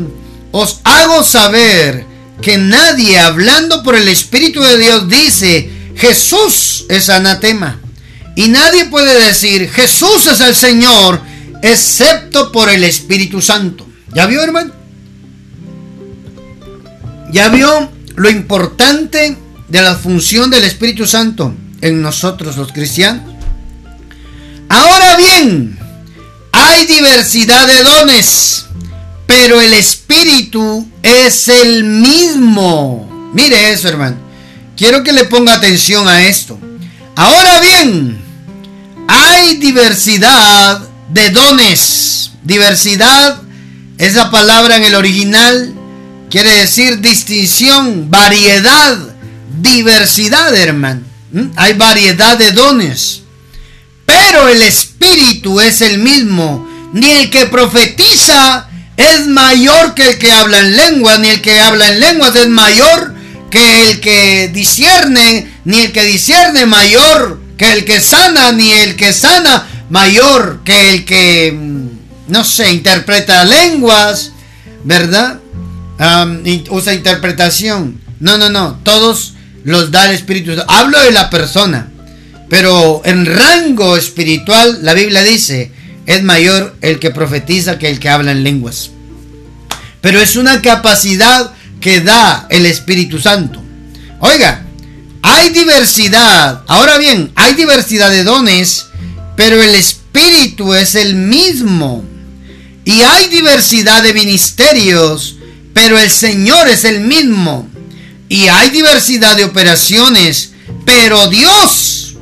os 0.53 0.79
hago 0.85 1.23
saber 1.23 2.07
que 2.41 2.57
nadie 2.57 3.19
hablando 3.19 3.83
por 3.83 3.93
el 3.93 4.07
Espíritu 4.07 4.63
de 4.63 4.79
Dios 4.79 5.07
dice, 5.07 5.69
Jesús 5.95 6.87
es 6.89 7.11
anatema. 7.11 7.79
Y 8.35 8.47
nadie 8.47 8.85
puede 8.85 9.23
decir, 9.23 9.69
Jesús 9.69 10.25
es 10.25 10.39
el 10.39 10.55
Señor, 10.55 11.21
excepto 11.61 12.51
por 12.51 12.69
el 12.69 12.83
Espíritu 12.85 13.39
Santo. 13.39 13.85
¿Ya 14.15 14.25
vio, 14.25 14.41
hermano? 14.41 14.76
¿Ya 17.31 17.49
vio 17.49 17.91
lo 18.15 18.29
importante 18.29 19.37
de 19.67 19.81
la 19.81 19.95
función 19.95 20.49
del 20.49 20.63
Espíritu 20.63 21.05
Santo 21.05 21.53
en 21.81 22.01
nosotros 22.01 22.55
los 22.55 22.71
cristianos? 22.71 23.35
Ahora 24.69 25.17
bien, 25.17 25.77
hay 26.51 26.85
diversidad 26.85 27.67
de 27.67 27.83
dones, 27.83 28.65
pero 29.25 29.61
el 29.61 29.73
Espíritu 29.73 30.87
es 31.03 31.47
el 31.49 31.83
mismo. 31.83 33.31
Mire 33.33 33.71
eso, 33.71 33.89
hermano. 33.89 34.17
Quiero 34.77 35.03
que 35.03 35.11
le 35.11 35.25
ponga 35.25 35.55
atención 35.55 36.07
a 36.07 36.27
esto. 36.27 36.57
Ahora 37.15 37.59
bien, 37.59 38.17
hay 39.07 39.57
diversidad 39.57 40.87
de 41.09 41.29
dones. 41.31 42.31
Diversidad, 42.43 43.41
esa 43.97 44.31
palabra 44.31 44.77
en 44.77 44.83
el 44.83 44.95
original 44.95 45.76
quiere 46.29 46.51
decir 46.51 46.99
distinción, 46.99 48.09
variedad, 48.09 48.97
diversidad, 49.61 50.55
hermano. 50.55 51.01
¿Mm? 51.31 51.47
Hay 51.55 51.73
variedad 51.73 52.37
de 52.37 52.51
dones. 52.51 53.23
Pero 54.05 54.47
el 54.47 54.61
espíritu 54.61 55.59
es 55.59 55.81
el 55.81 55.99
mismo. 55.99 56.67
Ni 56.93 57.09
el 57.09 57.29
que 57.29 57.45
profetiza 57.47 58.69
es 58.95 59.27
mayor 59.27 59.93
que 59.93 60.09
el 60.09 60.17
que 60.17 60.31
habla 60.31 60.59
en 60.59 60.75
lenguas, 60.75 61.19
ni 61.19 61.27
el 61.27 61.41
que 61.41 61.59
habla 61.59 61.89
en 61.89 61.99
lenguas 61.99 62.35
es 62.35 62.47
mayor 62.47 63.13
que 63.51 63.91
el 63.91 63.99
que 63.99 64.49
discierne, 64.53 65.51
ni 65.65 65.79
el 65.79 65.91
que 65.91 66.03
discierne 66.03 66.65
mayor 66.65 67.39
que 67.57 67.73
el 67.73 67.85
que 67.85 68.01
sana, 68.01 68.51
ni 68.51 68.71
el 68.71 68.95
que 68.95 69.13
sana 69.13 69.67
mayor 69.89 70.61
que 70.63 70.91
el 70.91 71.05
que, 71.05 71.51
mm, 71.51 72.31
no 72.31 72.43
sé, 72.43 72.71
interpreta 72.71 73.43
lenguas, 73.45 74.31
¿verdad? 74.83 75.39
Usa 76.69 76.93
interpretación. 76.93 77.99
No, 78.19 78.37
no, 78.37 78.49
no, 78.49 78.79
todos 78.83 79.33
los 79.63 79.91
da 79.91 80.09
el 80.09 80.15
Espíritu. 80.15 80.51
Hablo 80.67 80.99
de 80.99 81.11
la 81.11 81.29
persona, 81.29 81.91
pero 82.49 83.01
en 83.05 83.25
rango 83.25 83.97
espiritual 83.97 84.79
la 84.81 84.93
Biblia 84.93 85.23
dice, 85.23 85.71
es 86.05 86.23
mayor 86.23 86.75
el 86.81 86.99
que 86.99 87.11
profetiza 87.11 87.77
que 87.77 87.89
el 87.89 87.99
que 87.99 88.09
habla 88.09 88.31
en 88.31 88.43
lenguas. 88.43 88.91
Pero 90.01 90.21
es 90.21 90.35
una 90.35 90.61
capacidad 90.61 91.51
que 91.81 92.01
da 92.01 92.47
el 92.49 92.65
Espíritu 92.65 93.19
Santo. 93.19 93.61
Oiga, 94.19 94.63
hay 95.21 95.49
diversidad. 95.49 96.63
Ahora 96.67 96.97
bien, 96.97 97.31
hay 97.35 97.53
diversidad 97.55 98.09
de 98.09 98.23
dones, 98.23 98.87
pero 99.35 99.61
el 99.61 99.75
Espíritu 99.75 100.73
es 100.73 100.95
el 100.95 101.15
mismo. 101.15 102.03
Y 102.85 103.01
hay 103.01 103.27
diversidad 103.27 104.01
de 104.03 104.13
ministerios, 104.13 105.36
pero 105.77 105.99
el 105.99 106.09
Señor 106.09 106.67
es 106.69 106.85
el 106.85 107.01
mismo. 107.01 107.69
Y 108.29 108.47
hay 108.47 108.71
diversidad 108.71 109.37
de 109.37 109.45
operaciones, 109.45 110.53
pero 110.85 111.27
Dios, 111.27 112.15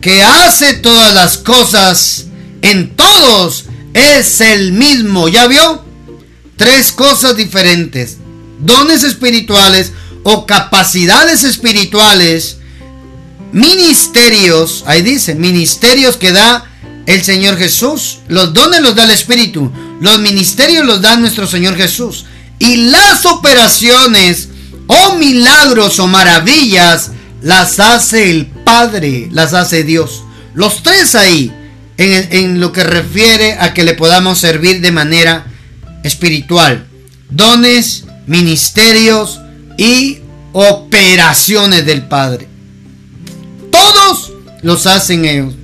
que 0.00 0.24
hace 0.24 0.74
todas 0.74 1.14
las 1.14 1.38
cosas 1.38 2.24
en 2.62 2.96
todos, 2.96 3.66
es 3.94 4.40
el 4.40 4.72
mismo. 4.72 5.28
¿Ya 5.28 5.46
vio? 5.46 5.84
Tres 6.56 6.90
cosas 6.90 7.36
diferentes. 7.36 8.16
Dones 8.58 9.04
espirituales, 9.04 9.92
o 10.24 10.44
capacidades 10.44 11.44
espirituales, 11.44 12.56
ministerios, 13.52 14.82
ahí 14.88 15.02
dice, 15.02 15.36
ministerios 15.36 16.16
que 16.16 16.32
da 16.32 16.68
el 17.06 17.22
Señor 17.22 17.56
Jesús. 17.56 18.18
Los 18.26 18.52
dones 18.52 18.80
los 18.80 18.96
da 18.96 19.04
el 19.04 19.10
Espíritu, 19.10 19.70
los 20.00 20.18
ministerios 20.18 20.84
los 20.84 21.00
da 21.00 21.14
nuestro 21.14 21.46
Señor 21.46 21.76
Jesús. 21.76 22.26
Y 22.60 22.90
las 22.90 23.26
operaciones 23.26 24.50
o 24.86 25.16
milagros 25.16 25.98
o 25.98 26.06
maravillas 26.06 27.10
las 27.42 27.80
hace 27.80 28.30
el 28.30 28.46
Padre, 28.46 29.28
las 29.32 29.52
hace 29.52 29.82
Dios. 29.82 30.22
Los 30.54 30.84
tres 30.84 31.16
ahí, 31.16 31.52
en, 31.96 32.28
en 32.30 32.60
lo 32.60 32.70
que 32.70 32.84
refiere 32.84 33.54
a 33.54 33.74
que 33.74 33.82
le 33.82 33.94
podamos 33.94 34.38
servir 34.38 34.80
de 34.80 34.92
manera 34.92 35.46
espiritual. 36.04 36.86
Dones, 37.30 38.04
ministerios, 38.28 39.40
y 39.80 40.18
operaciones 40.52 41.86
del 41.86 42.02
Padre. 42.02 42.46
Todos 43.72 44.30
los 44.60 44.86
hacen 44.86 45.24
ellos. 45.24 45.54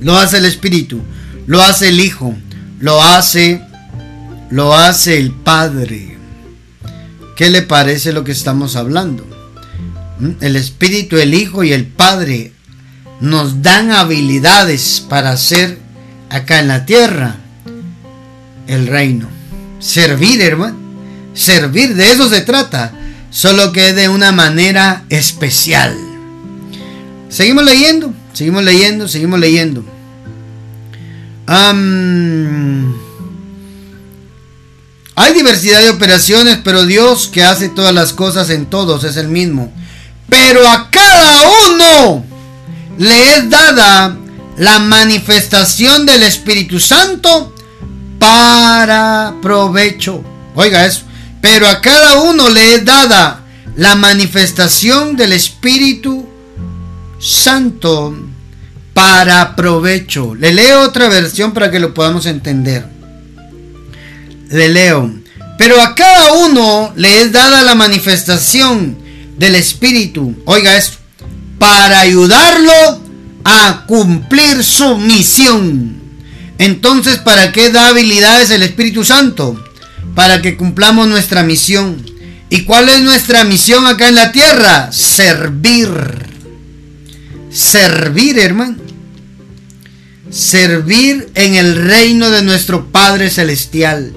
Lo 0.00 0.18
hace 0.18 0.38
el 0.38 0.44
Espíritu, 0.44 1.00
lo 1.46 1.62
hace 1.62 1.90
el 1.90 2.00
Hijo, 2.00 2.34
lo 2.80 3.00
hace 3.00 3.62
lo 4.52 4.74
hace 4.74 5.16
el 5.16 5.32
Padre. 5.32 6.18
¿Qué 7.36 7.48
le 7.48 7.62
parece 7.62 8.12
lo 8.12 8.22
que 8.22 8.32
estamos 8.32 8.76
hablando? 8.76 9.26
¿Mm? 10.20 10.32
El 10.42 10.56
Espíritu, 10.56 11.16
el 11.16 11.32
Hijo 11.32 11.64
y 11.64 11.72
el 11.72 11.86
Padre 11.86 12.52
nos 13.20 13.62
dan 13.62 13.90
habilidades 13.90 15.04
para 15.08 15.30
hacer 15.30 15.78
acá 16.28 16.60
en 16.60 16.68
la 16.68 16.84
tierra 16.84 17.36
el 18.66 18.86
reino. 18.86 19.26
Servir, 19.78 20.42
hermano. 20.42 20.76
Servir, 21.32 21.94
de 21.94 22.12
eso 22.12 22.28
se 22.28 22.42
trata 22.42 22.92
solo 23.30 23.72
que 23.72 23.94
de 23.94 24.10
una 24.10 24.32
manera 24.32 25.04
especial. 25.08 25.96
Seguimos 27.30 27.64
leyendo, 27.64 28.12
seguimos 28.34 28.62
leyendo, 28.64 29.08
seguimos 29.08 29.40
leyendo. 29.40 29.82
Hay 35.14 35.34
diversidad 35.34 35.80
de 35.80 35.90
operaciones, 35.90 36.58
pero 36.64 36.86
Dios 36.86 37.28
que 37.28 37.44
hace 37.44 37.68
todas 37.68 37.94
las 37.94 38.12
cosas 38.12 38.50
en 38.50 38.66
todos 38.66 39.04
es 39.04 39.16
el 39.16 39.28
mismo. 39.28 39.72
Pero 40.28 40.66
a 40.66 40.90
cada 40.90 41.50
uno 41.68 42.24
le 42.98 43.36
es 43.36 43.50
dada 43.50 44.16
la 44.56 44.78
manifestación 44.78 46.06
del 46.06 46.22
Espíritu 46.22 46.80
Santo 46.80 47.54
para 48.18 49.34
provecho. 49.42 50.22
Oiga 50.54 50.86
eso. 50.86 51.02
Pero 51.40 51.68
a 51.68 51.80
cada 51.80 52.22
uno 52.22 52.48
le 52.48 52.76
es 52.76 52.84
dada 52.84 53.42
la 53.76 53.96
manifestación 53.96 55.16
del 55.16 55.32
Espíritu 55.32 56.26
Santo 57.18 58.16
para 58.94 59.56
provecho. 59.56 60.34
Le 60.34 60.52
leo 60.52 60.82
otra 60.82 61.08
versión 61.08 61.52
para 61.52 61.70
que 61.70 61.80
lo 61.80 61.92
podamos 61.92 62.26
entender. 62.26 62.91
Le 64.52 64.68
leo. 64.68 65.12
Pero 65.58 65.80
a 65.80 65.94
cada 65.94 66.32
uno 66.32 66.92
le 66.96 67.22
es 67.22 67.32
dada 67.32 67.62
la 67.62 67.74
manifestación 67.74 68.96
del 69.36 69.54
Espíritu. 69.54 70.34
Oiga 70.44 70.76
esto. 70.76 70.98
Para 71.58 72.00
ayudarlo 72.00 73.00
a 73.44 73.84
cumplir 73.86 74.62
su 74.62 74.96
misión. 74.98 76.00
Entonces, 76.58 77.18
¿para 77.18 77.52
qué 77.52 77.70
da 77.70 77.88
habilidades 77.88 78.50
el 78.50 78.62
Espíritu 78.62 79.04
Santo? 79.04 79.58
para 80.14 80.42
que 80.42 80.56
cumplamos 80.56 81.08
nuestra 81.08 81.42
misión. 81.42 82.04
¿Y 82.50 82.64
cuál 82.64 82.88
es 82.88 83.00
nuestra 83.00 83.44
misión 83.44 83.86
acá 83.86 84.08
en 84.08 84.14
la 84.14 84.32
tierra? 84.32 84.92
Servir. 84.92 85.88
Servir, 87.50 88.38
hermano. 88.38 88.76
Servir 90.30 91.30
en 91.34 91.54
el 91.54 91.76
reino 91.76 92.30
de 92.30 92.42
nuestro 92.42 92.90
Padre 92.90 93.30
Celestial. 93.30 94.12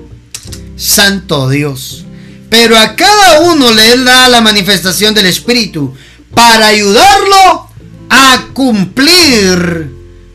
Santo 0.75 1.49
Dios. 1.49 2.05
Pero 2.49 2.77
a 2.77 2.95
cada 2.95 3.41
uno 3.41 3.71
le 3.71 3.97
da 4.03 4.29
la 4.29 4.41
manifestación 4.41 5.13
del 5.13 5.25
Espíritu 5.25 5.93
para 6.33 6.67
ayudarlo 6.67 7.69
a 8.09 8.47
cumplir 8.53 9.91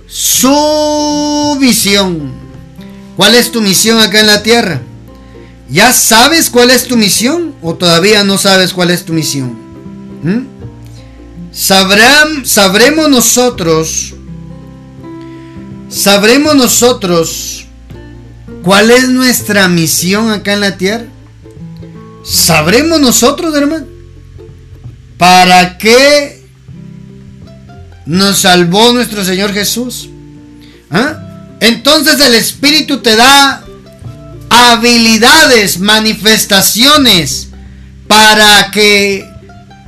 su 0.06 1.56
visión. 1.60 2.32
¿Cuál 3.16 3.34
es 3.34 3.52
tu 3.52 3.60
misión 3.60 4.00
acá 4.00 4.20
en 4.20 4.26
la 4.26 4.42
tierra? 4.42 4.80
¿Ya 5.68 5.92
sabes 5.92 6.50
cuál 6.50 6.70
es 6.70 6.88
tu 6.88 6.96
misión 6.96 7.54
o 7.62 7.74
todavía 7.74 8.24
no 8.24 8.38
sabes 8.38 8.72
cuál 8.72 8.90
es 8.90 9.04
tu 9.04 9.12
misión? 9.12 9.56
¿Mm? 10.22 10.60
Sabremos 11.52 13.08
nosotros, 13.08 14.14
sabremos 15.88 16.54
nosotros 16.54 17.59
cuál 18.62 18.90
es 18.90 19.08
nuestra 19.08 19.68
misión 19.68 20.30
acá 20.30 20.52
en 20.52 20.60
la 20.60 20.76
tierra. 20.76 21.06
¿sabremos 22.24 23.00
nosotros, 23.00 23.54
hermano? 23.54 23.86
¿Para 25.18 25.78
qué 25.78 26.42
nos 28.06 28.38
salvó 28.38 28.92
nuestro 28.92 29.24
Señor 29.24 29.52
Jesús? 29.52 30.08
¿Ah? 30.90 31.56
Entonces 31.60 32.18
el 32.20 32.34
Espíritu 32.34 32.98
te 32.98 33.16
da 33.16 33.64
habilidades, 34.48 35.78
manifestaciones 35.78 37.48
para 38.06 38.70
que 38.70 39.28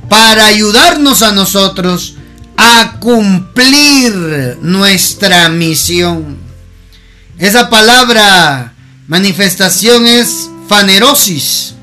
para 0.09 0.45
ayudarnos 0.45 1.23
a 1.23 1.31
nosotros 1.31 2.15
a 2.55 2.97
cumplir 2.99 4.59
nuestra 4.61 5.49
misión. 5.49 6.37
Esa 7.43 7.69
palabra 7.69 8.71
manifestación 9.09 10.07
es 10.07 10.49
fanerosis, 10.69 11.73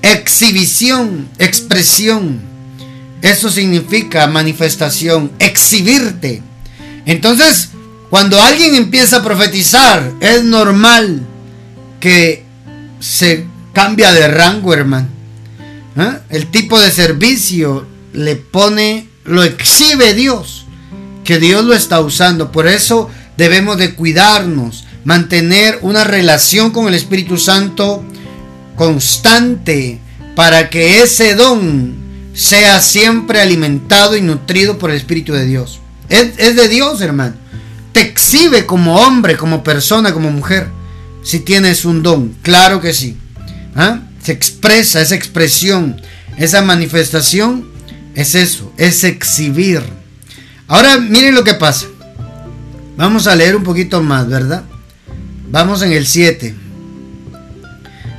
exhibición, 0.00 1.28
expresión. 1.38 2.40
Eso 3.20 3.50
significa 3.50 4.26
manifestación, 4.28 5.30
exhibirte. 5.38 6.42
Entonces, 7.04 7.68
cuando 8.08 8.40
alguien 8.40 8.74
empieza 8.74 9.18
a 9.18 9.22
profetizar, 9.22 10.10
es 10.20 10.42
normal 10.42 11.20
que 12.00 12.46
se 12.98 13.44
cambia 13.74 14.14
de 14.14 14.26
rango, 14.26 14.72
hermano. 14.72 15.08
¿Ah? 15.98 16.20
El 16.30 16.46
tipo 16.46 16.80
de 16.80 16.90
servicio 16.90 17.86
le 18.14 18.36
pone, 18.36 19.10
lo 19.24 19.44
exhibe 19.44 20.14
Dios, 20.14 20.64
que 21.24 21.38
Dios 21.38 21.62
lo 21.66 21.74
está 21.74 22.00
usando. 22.00 22.50
Por 22.50 22.66
eso 22.66 23.10
debemos 23.36 23.76
de 23.76 23.94
cuidarnos, 23.94 24.86
mantener 25.04 25.78
una 25.82 26.04
relación 26.04 26.70
con 26.70 26.88
el 26.88 26.94
Espíritu 26.94 27.36
Santo 27.36 28.02
constante 28.76 29.98
para 30.36 30.70
que 30.70 31.02
ese 31.02 31.34
don 31.34 31.94
sea 32.34 32.80
siempre 32.80 33.40
alimentado 33.40 34.16
y 34.16 34.22
nutrido 34.22 34.78
por 34.78 34.90
el 34.90 34.96
Espíritu 34.96 35.32
de 35.32 35.46
Dios. 35.46 35.80
Es, 36.08 36.36
de 36.36 36.68
Dios, 36.68 37.00
hermano 37.00 37.34
te 37.92 38.00
exhibe 38.00 38.66
como 38.66 38.96
hombre, 38.96 39.36
como 39.36 39.62
persona, 39.62 40.12
como 40.12 40.30
mujer, 40.30 40.68
si 41.22 41.40
tienes 41.40 41.84
un 41.84 42.02
don. 42.02 42.36
Claro 42.42 42.80
que 42.80 42.92
sí. 42.92 43.16
¿Ah? 43.74 44.00
Se 44.22 44.32
expresa, 44.32 45.00
esa 45.00 45.14
expresión, 45.14 46.00
esa 46.36 46.62
manifestación, 46.62 47.68
es 48.14 48.34
eso, 48.34 48.72
es 48.76 49.04
exhibir. 49.04 49.82
Ahora 50.68 50.98
miren 50.98 51.34
lo 51.34 51.44
que 51.44 51.54
pasa. 51.54 51.86
Vamos 52.96 53.26
a 53.26 53.34
leer 53.34 53.56
un 53.56 53.64
poquito 53.64 54.02
más, 54.02 54.28
¿verdad? 54.28 54.64
Vamos 55.50 55.82
en 55.82 55.92
el 55.92 56.06
7. 56.06 56.54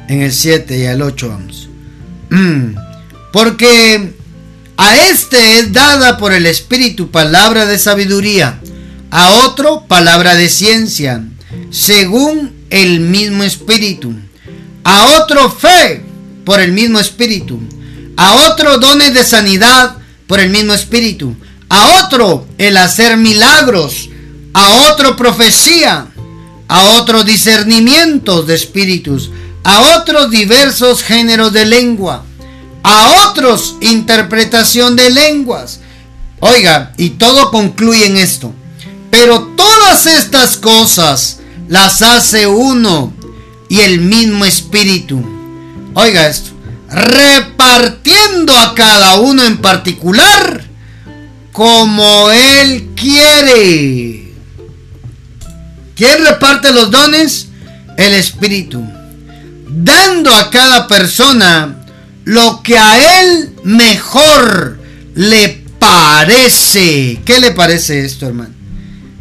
En 0.09 0.21
el 0.21 0.31
7 0.31 0.77
y 0.77 0.85
al 0.85 1.01
8 1.01 1.29
vamos. 1.29 1.69
Porque 3.33 4.13
a 4.77 4.97
este 5.09 5.59
es 5.59 5.71
dada 5.71 6.17
por 6.17 6.33
el 6.33 6.45
Espíritu 6.45 7.09
palabra 7.09 7.65
de 7.65 7.79
sabiduría 7.79 8.59
a 9.11 9.29
otro 9.45 9.83
palabra 9.87 10.35
de 10.35 10.47
ciencia, 10.47 11.21
según 11.69 12.53
el 12.69 13.01
mismo 13.01 13.43
espíritu, 13.43 14.13
a 14.85 15.19
otro 15.19 15.51
fe 15.51 16.01
por 16.45 16.61
el 16.61 16.71
mismo 16.71 16.97
espíritu, 16.97 17.59
a 18.15 18.49
otro 18.49 18.77
dones 18.77 19.13
de 19.13 19.25
sanidad 19.25 19.97
por 20.27 20.39
el 20.39 20.49
mismo 20.49 20.73
espíritu, 20.73 21.35
a 21.67 22.05
otro 22.05 22.47
el 22.57 22.77
hacer 22.77 23.17
milagros, 23.17 24.09
a 24.53 24.91
otro 24.91 25.17
profecía, 25.17 26.07
a 26.71 27.01
otro 27.01 27.25
discernimiento 27.25 28.43
de 28.43 28.55
espíritus, 28.55 29.29
a 29.65 29.97
otros 29.97 30.31
diversos 30.31 31.03
géneros 31.03 31.51
de 31.51 31.65
lengua, 31.65 32.23
a 32.81 33.27
otros 33.27 33.75
interpretación 33.81 34.95
de 34.95 35.09
lenguas. 35.09 35.81
Oiga, 36.39 36.93
y 36.95 37.09
todo 37.09 37.51
concluye 37.51 38.05
en 38.05 38.15
esto. 38.15 38.53
Pero 39.09 39.51
todas 39.57 40.05
estas 40.05 40.55
cosas 40.55 41.39
las 41.67 42.01
hace 42.01 42.47
uno 42.47 43.11
y 43.67 43.81
el 43.81 43.99
mismo 43.99 44.45
espíritu. 44.45 45.21
Oiga 45.93 46.25
esto. 46.29 46.51
Repartiendo 46.89 48.57
a 48.57 48.75
cada 48.75 49.19
uno 49.19 49.43
en 49.43 49.57
particular 49.57 50.63
como 51.51 52.31
él 52.31 52.91
quiere. 52.95 54.30
¿Quién 56.01 56.25
reparte 56.25 56.71
los 56.71 56.89
dones? 56.89 57.49
El 57.95 58.15
espíritu. 58.15 58.83
Dando 59.67 60.33
a 60.35 60.49
cada 60.49 60.87
persona 60.87 61.75
lo 62.23 62.63
que 62.63 62.75
a 62.75 63.21
él 63.21 63.53
mejor 63.63 64.79
le 65.13 65.63
parece. 65.77 67.21
¿Qué 67.23 67.39
le 67.39 67.51
parece 67.51 68.03
esto, 68.03 68.25
hermano? 68.25 68.49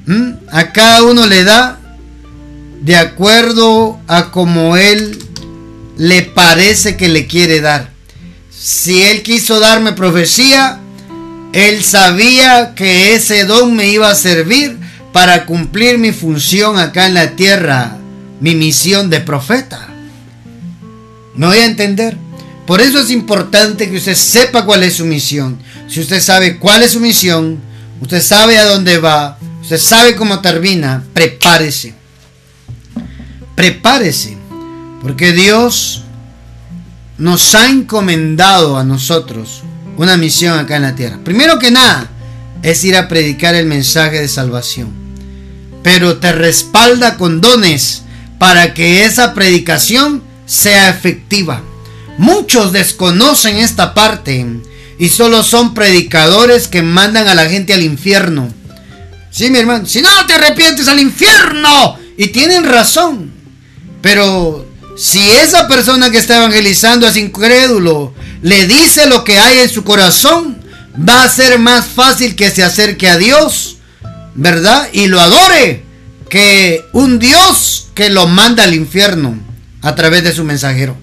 ¿Mm? 0.06 0.30
A 0.50 0.72
cada 0.72 1.02
uno 1.02 1.26
le 1.26 1.44
da 1.44 1.78
de 2.80 2.96
acuerdo 2.96 4.00
a 4.06 4.30
como 4.30 4.78
él 4.78 5.18
le 5.98 6.22
parece 6.22 6.96
que 6.96 7.10
le 7.10 7.26
quiere 7.26 7.60
dar. 7.60 7.90
Si 8.58 9.02
él 9.02 9.22
quiso 9.22 9.60
darme 9.60 9.92
profecía, 9.92 10.80
él 11.52 11.84
sabía 11.84 12.74
que 12.74 13.14
ese 13.14 13.44
don 13.44 13.76
me 13.76 13.88
iba 13.88 14.08
a 14.08 14.14
servir 14.14 14.79
para 15.12 15.46
cumplir 15.46 15.98
mi 15.98 16.12
función 16.12 16.78
acá 16.78 17.06
en 17.06 17.14
la 17.14 17.30
tierra, 17.36 17.96
mi 18.40 18.54
misión 18.54 19.10
de 19.10 19.20
profeta. 19.20 19.88
¿Me 21.34 21.46
voy 21.46 21.58
a 21.58 21.66
entender? 21.66 22.16
Por 22.66 22.80
eso 22.80 23.00
es 23.00 23.10
importante 23.10 23.90
que 23.90 23.96
usted 23.96 24.14
sepa 24.14 24.64
cuál 24.64 24.82
es 24.82 24.94
su 24.94 25.04
misión. 25.04 25.58
Si 25.88 26.00
usted 26.00 26.20
sabe 26.20 26.58
cuál 26.58 26.82
es 26.82 26.92
su 26.92 27.00
misión, 27.00 27.58
usted 28.00 28.22
sabe 28.22 28.58
a 28.58 28.64
dónde 28.64 28.98
va, 28.98 29.38
Usted 29.62 29.78
sabe 29.78 30.16
cómo 30.16 30.40
termina. 30.40 31.04
Prepárese. 31.12 31.94
Prepárese. 33.54 34.36
Porque 35.02 35.32
Dios 35.32 36.02
nos 37.18 37.54
ha 37.54 37.68
encomendado 37.68 38.76
a 38.76 38.84
nosotros 38.84 39.62
una 39.96 40.16
misión 40.16 40.58
acá 40.58 40.76
en 40.76 40.82
la 40.82 40.94
tierra. 40.94 41.18
Primero 41.22 41.58
que 41.58 41.70
nada, 41.70 42.08
es 42.62 42.82
ir 42.84 42.96
a 42.96 43.06
predicar 43.08 43.54
el 43.54 43.66
mensaje 43.66 44.20
de 44.20 44.28
salvación. 44.28 44.99
Pero 45.82 46.18
te 46.18 46.32
respalda 46.32 47.16
con 47.16 47.40
dones 47.40 48.02
para 48.38 48.74
que 48.74 49.04
esa 49.04 49.34
predicación 49.34 50.22
sea 50.46 50.90
efectiva. 50.90 51.62
Muchos 52.18 52.72
desconocen 52.72 53.56
esta 53.56 53.94
parte 53.94 54.46
y 54.98 55.08
solo 55.08 55.42
son 55.42 55.74
predicadores 55.74 56.68
que 56.68 56.82
mandan 56.82 57.28
a 57.28 57.34
la 57.34 57.48
gente 57.48 57.72
al 57.72 57.82
infierno 57.82 58.52
Sí, 59.30 59.48
mi 59.50 59.58
hermano. 59.58 59.86
Si 59.86 60.02
no 60.02 60.08
te 60.26 60.34
arrepientes 60.34 60.88
al 60.88 61.00
infierno. 61.00 61.98
Y 62.16 62.28
tienen 62.28 62.64
razón. 62.64 63.32
Pero 64.02 64.66
si 64.96 65.20
esa 65.30 65.68
persona 65.68 66.10
que 66.10 66.18
está 66.18 66.36
evangelizando 66.36 67.06
es 67.06 67.16
incrédulo, 67.16 68.12
le 68.42 68.66
dice 68.66 69.06
lo 69.06 69.24
que 69.24 69.38
hay 69.38 69.60
en 69.60 69.70
su 69.70 69.84
corazón, 69.84 70.62
va 71.08 71.24
a 71.24 71.28
ser 71.28 71.58
más 71.58 71.86
fácil 71.86 72.34
que 72.34 72.50
se 72.50 72.62
acerque 72.62 73.08
a 73.08 73.16
Dios, 73.16 73.78
¿verdad? 74.34 74.88
Y 74.92 75.06
lo 75.06 75.20
adore 75.20 75.84
que 76.28 76.84
un 76.92 77.18
Dios 77.18 77.88
que 77.94 78.08
lo 78.08 78.26
manda 78.26 78.64
al 78.64 78.74
infierno 78.74 79.38
a 79.82 79.94
través 79.94 80.24
de 80.24 80.32
su 80.32 80.44
mensajero. 80.44 80.96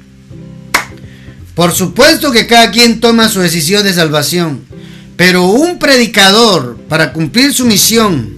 Por 1.54 1.74
supuesto 1.74 2.32
que 2.32 2.48
cada 2.48 2.72
quien 2.72 3.00
toma 3.00 3.30
su 3.30 3.40
decisión 3.40 3.84
de 3.84 3.94
salvación. 3.94 4.62
Pero 5.16 5.46
un 5.46 5.80
predicador, 5.80 6.78
para 6.88 7.12
cumplir 7.12 7.52
su 7.54 7.66
misión, 7.66 8.36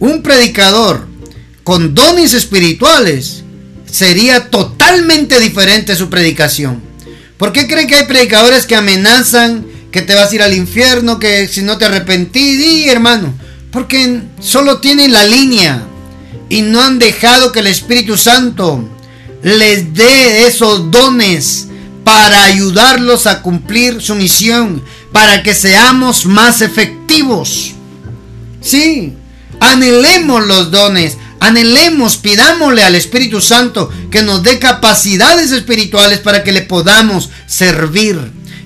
un 0.00 0.22
predicador 0.22 1.06
con 1.62 1.94
dones 1.94 2.32
espirituales, 2.32 3.44
sería 3.84 4.48
totalmente 4.48 5.38
diferente 5.38 5.94
su 5.94 6.08
predicación. 6.08 6.80
¿Por 7.36 7.52
qué 7.52 7.66
creen 7.66 7.86
que 7.86 7.96
hay 7.96 8.06
predicadores 8.06 8.64
que 8.64 8.74
amenazan 8.74 9.66
que 9.90 10.00
te 10.00 10.14
vas 10.14 10.32
a 10.32 10.34
ir 10.34 10.42
al 10.42 10.54
infierno, 10.54 11.18
que 11.18 11.46
si 11.46 11.60
no 11.60 11.76
te 11.76 11.84
arrepentí, 11.84 12.56
di 12.56 12.88
hermano? 12.88 13.34
Porque 13.72 14.20
solo 14.38 14.78
tienen 14.78 15.12
la 15.12 15.24
línea 15.24 15.82
y 16.48 16.60
no 16.60 16.82
han 16.82 16.98
dejado 16.98 17.50
que 17.50 17.60
el 17.60 17.66
Espíritu 17.66 18.18
Santo 18.18 18.86
les 19.42 19.94
dé 19.94 20.46
esos 20.46 20.90
dones 20.90 21.68
para 22.04 22.44
ayudarlos 22.44 23.26
a 23.26 23.42
cumplir 23.42 24.02
su 24.02 24.14
misión, 24.14 24.82
para 25.12 25.42
que 25.42 25.54
seamos 25.54 26.26
más 26.26 26.60
efectivos. 26.60 27.72
Sí, 28.60 29.14
anhelemos 29.60 30.46
los 30.46 30.70
dones, 30.70 31.16
anhelemos, 31.40 32.18
pidámosle 32.18 32.82
al 32.82 32.94
Espíritu 32.94 33.40
Santo 33.40 33.90
que 34.10 34.22
nos 34.22 34.42
dé 34.42 34.58
capacidades 34.58 35.50
espirituales 35.50 36.18
para 36.18 36.44
que 36.44 36.52
le 36.52 36.62
podamos 36.62 37.30
servir. 37.46 38.18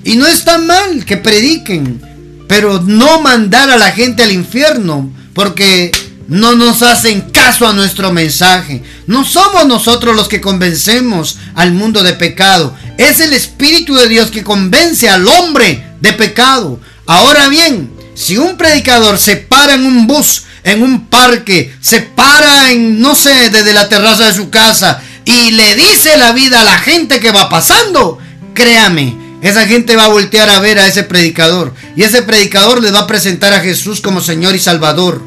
Y 0.02 0.16
no 0.16 0.26
está 0.26 0.58
mal 0.58 1.04
que 1.04 1.16
prediquen, 1.16 2.00
pero 2.48 2.80
no 2.80 3.20
mandar 3.20 3.70
a 3.70 3.76
la 3.76 3.92
gente 3.92 4.22
al 4.22 4.32
infierno, 4.32 5.10
porque 5.34 5.90
no 6.28 6.54
nos 6.54 6.82
hacen 6.82 7.20
caso 7.32 7.66
a 7.66 7.72
nuestro 7.72 8.12
mensaje. 8.12 8.82
No 9.06 9.24
somos 9.24 9.66
nosotros 9.66 10.16
los 10.16 10.28
que 10.28 10.40
convencemos 10.40 11.38
al 11.54 11.72
mundo 11.72 12.02
de 12.02 12.14
pecado. 12.14 12.74
Es 12.98 13.20
el 13.20 13.32
Espíritu 13.32 13.94
de 13.94 14.08
Dios 14.08 14.30
que 14.30 14.42
convence 14.44 15.08
al 15.08 15.26
hombre 15.28 15.84
de 16.00 16.12
pecado. 16.12 16.80
Ahora 17.06 17.48
bien, 17.48 17.90
si 18.14 18.38
un 18.38 18.56
predicador 18.56 19.18
se 19.18 19.36
para 19.36 19.74
en 19.74 19.84
un 19.84 20.06
bus, 20.06 20.44
en 20.64 20.82
un 20.82 21.06
parque, 21.06 21.72
se 21.80 22.00
para 22.00 22.72
en, 22.72 23.00
no 23.00 23.14
sé, 23.14 23.50
desde 23.50 23.72
la 23.72 23.88
terraza 23.88 24.26
de 24.26 24.34
su 24.34 24.50
casa 24.50 25.00
y 25.24 25.52
le 25.52 25.74
dice 25.74 26.16
la 26.16 26.32
vida 26.32 26.60
a 26.60 26.64
la 26.64 26.78
gente 26.78 27.20
que 27.20 27.30
va 27.30 27.48
pasando, 27.48 28.18
créame, 28.54 29.25
esa 29.46 29.66
gente 29.66 29.96
va 29.96 30.04
a 30.06 30.08
voltear 30.08 30.48
a 30.50 30.60
ver 30.60 30.78
a 30.78 30.86
ese 30.86 31.02
predicador 31.02 31.74
y 31.94 32.02
ese 32.02 32.22
predicador 32.22 32.82
le 32.82 32.90
va 32.90 33.00
a 33.00 33.06
presentar 33.06 33.52
a 33.52 33.60
Jesús 33.60 34.00
como 34.00 34.20
Señor 34.20 34.54
y 34.54 34.58
Salvador. 34.58 35.22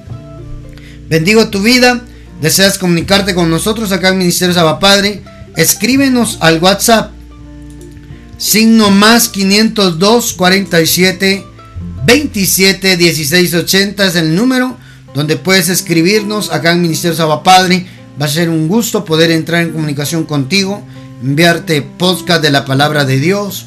Bendigo 1.10 1.50
tu 1.50 1.62
vida. 1.62 2.02
Deseas 2.42 2.78
comunicarte 2.78 3.36
con 3.36 3.50
nosotros 3.50 3.92
acá 3.92 4.10
en 4.10 4.20
Ministerio 4.20 4.54
Saba 4.54 4.80
Padre 4.80 5.24
escríbenos 5.58 6.38
al 6.40 6.62
WhatsApp 6.62 7.12
signo 8.38 8.92
más 8.92 9.28
502 9.28 10.34
47 10.34 11.46
27 12.06 12.96
16 12.96 13.54
80 13.54 14.06
es 14.06 14.16
el 14.16 14.36
número 14.36 14.78
donde 15.14 15.36
puedes 15.36 15.68
escribirnos 15.68 16.52
acá 16.52 16.72
en 16.72 16.82
Ministerio 16.82 17.18
Saba 17.18 17.44
Padre. 17.44 17.86
Va 18.22 18.26
a 18.26 18.30
ser 18.30 18.50
un 18.50 18.68
gusto 18.68 19.06
poder 19.06 19.32
entrar 19.32 19.64
en 19.64 19.72
comunicación 19.72 20.24
contigo, 20.24 20.82
enviarte 21.22 21.82
podcast 21.82 22.42
de 22.42 22.52
la 22.52 22.66
palabra 22.66 23.06
de 23.06 23.20
Dios 23.20 23.66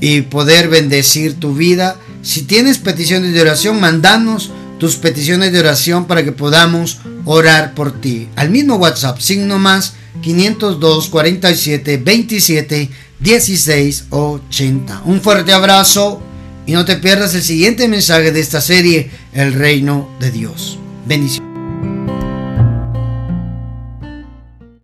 y 0.00 0.22
poder 0.22 0.68
bendecir 0.68 1.34
tu 1.34 1.54
vida. 1.54 1.96
Si 2.22 2.42
tienes 2.42 2.78
peticiones 2.78 3.32
de 3.32 3.40
oración, 3.40 3.80
mandanos 3.80 4.50
tus 4.78 4.96
peticiones 4.96 5.52
de 5.52 5.60
oración 5.60 6.06
para 6.06 6.24
que 6.24 6.32
podamos 6.32 6.98
orar 7.24 7.74
por 7.74 8.00
ti. 8.00 8.28
Al 8.36 8.50
mismo 8.50 8.76
WhatsApp, 8.76 9.18
signo 9.20 9.58
más 9.58 9.94
502 10.22 11.08
47 11.08 11.96
27 11.98 12.90
16 13.20 14.04
80. 14.10 15.02
Un 15.04 15.20
fuerte 15.20 15.52
abrazo 15.52 16.22
y 16.66 16.72
no 16.72 16.84
te 16.84 16.96
pierdas 16.96 17.34
el 17.34 17.42
siguiente 17.42 17.88
mensaje 17.88 18.32
de 18.32 18.40
esta 18.40 18.60
serie, 18.60 19.10
El 19.32 19.52
Reino 19.52 20.10
de 20.20 20.30
Dios. 20.30 20.78
Bendiciones. 21.06 21.45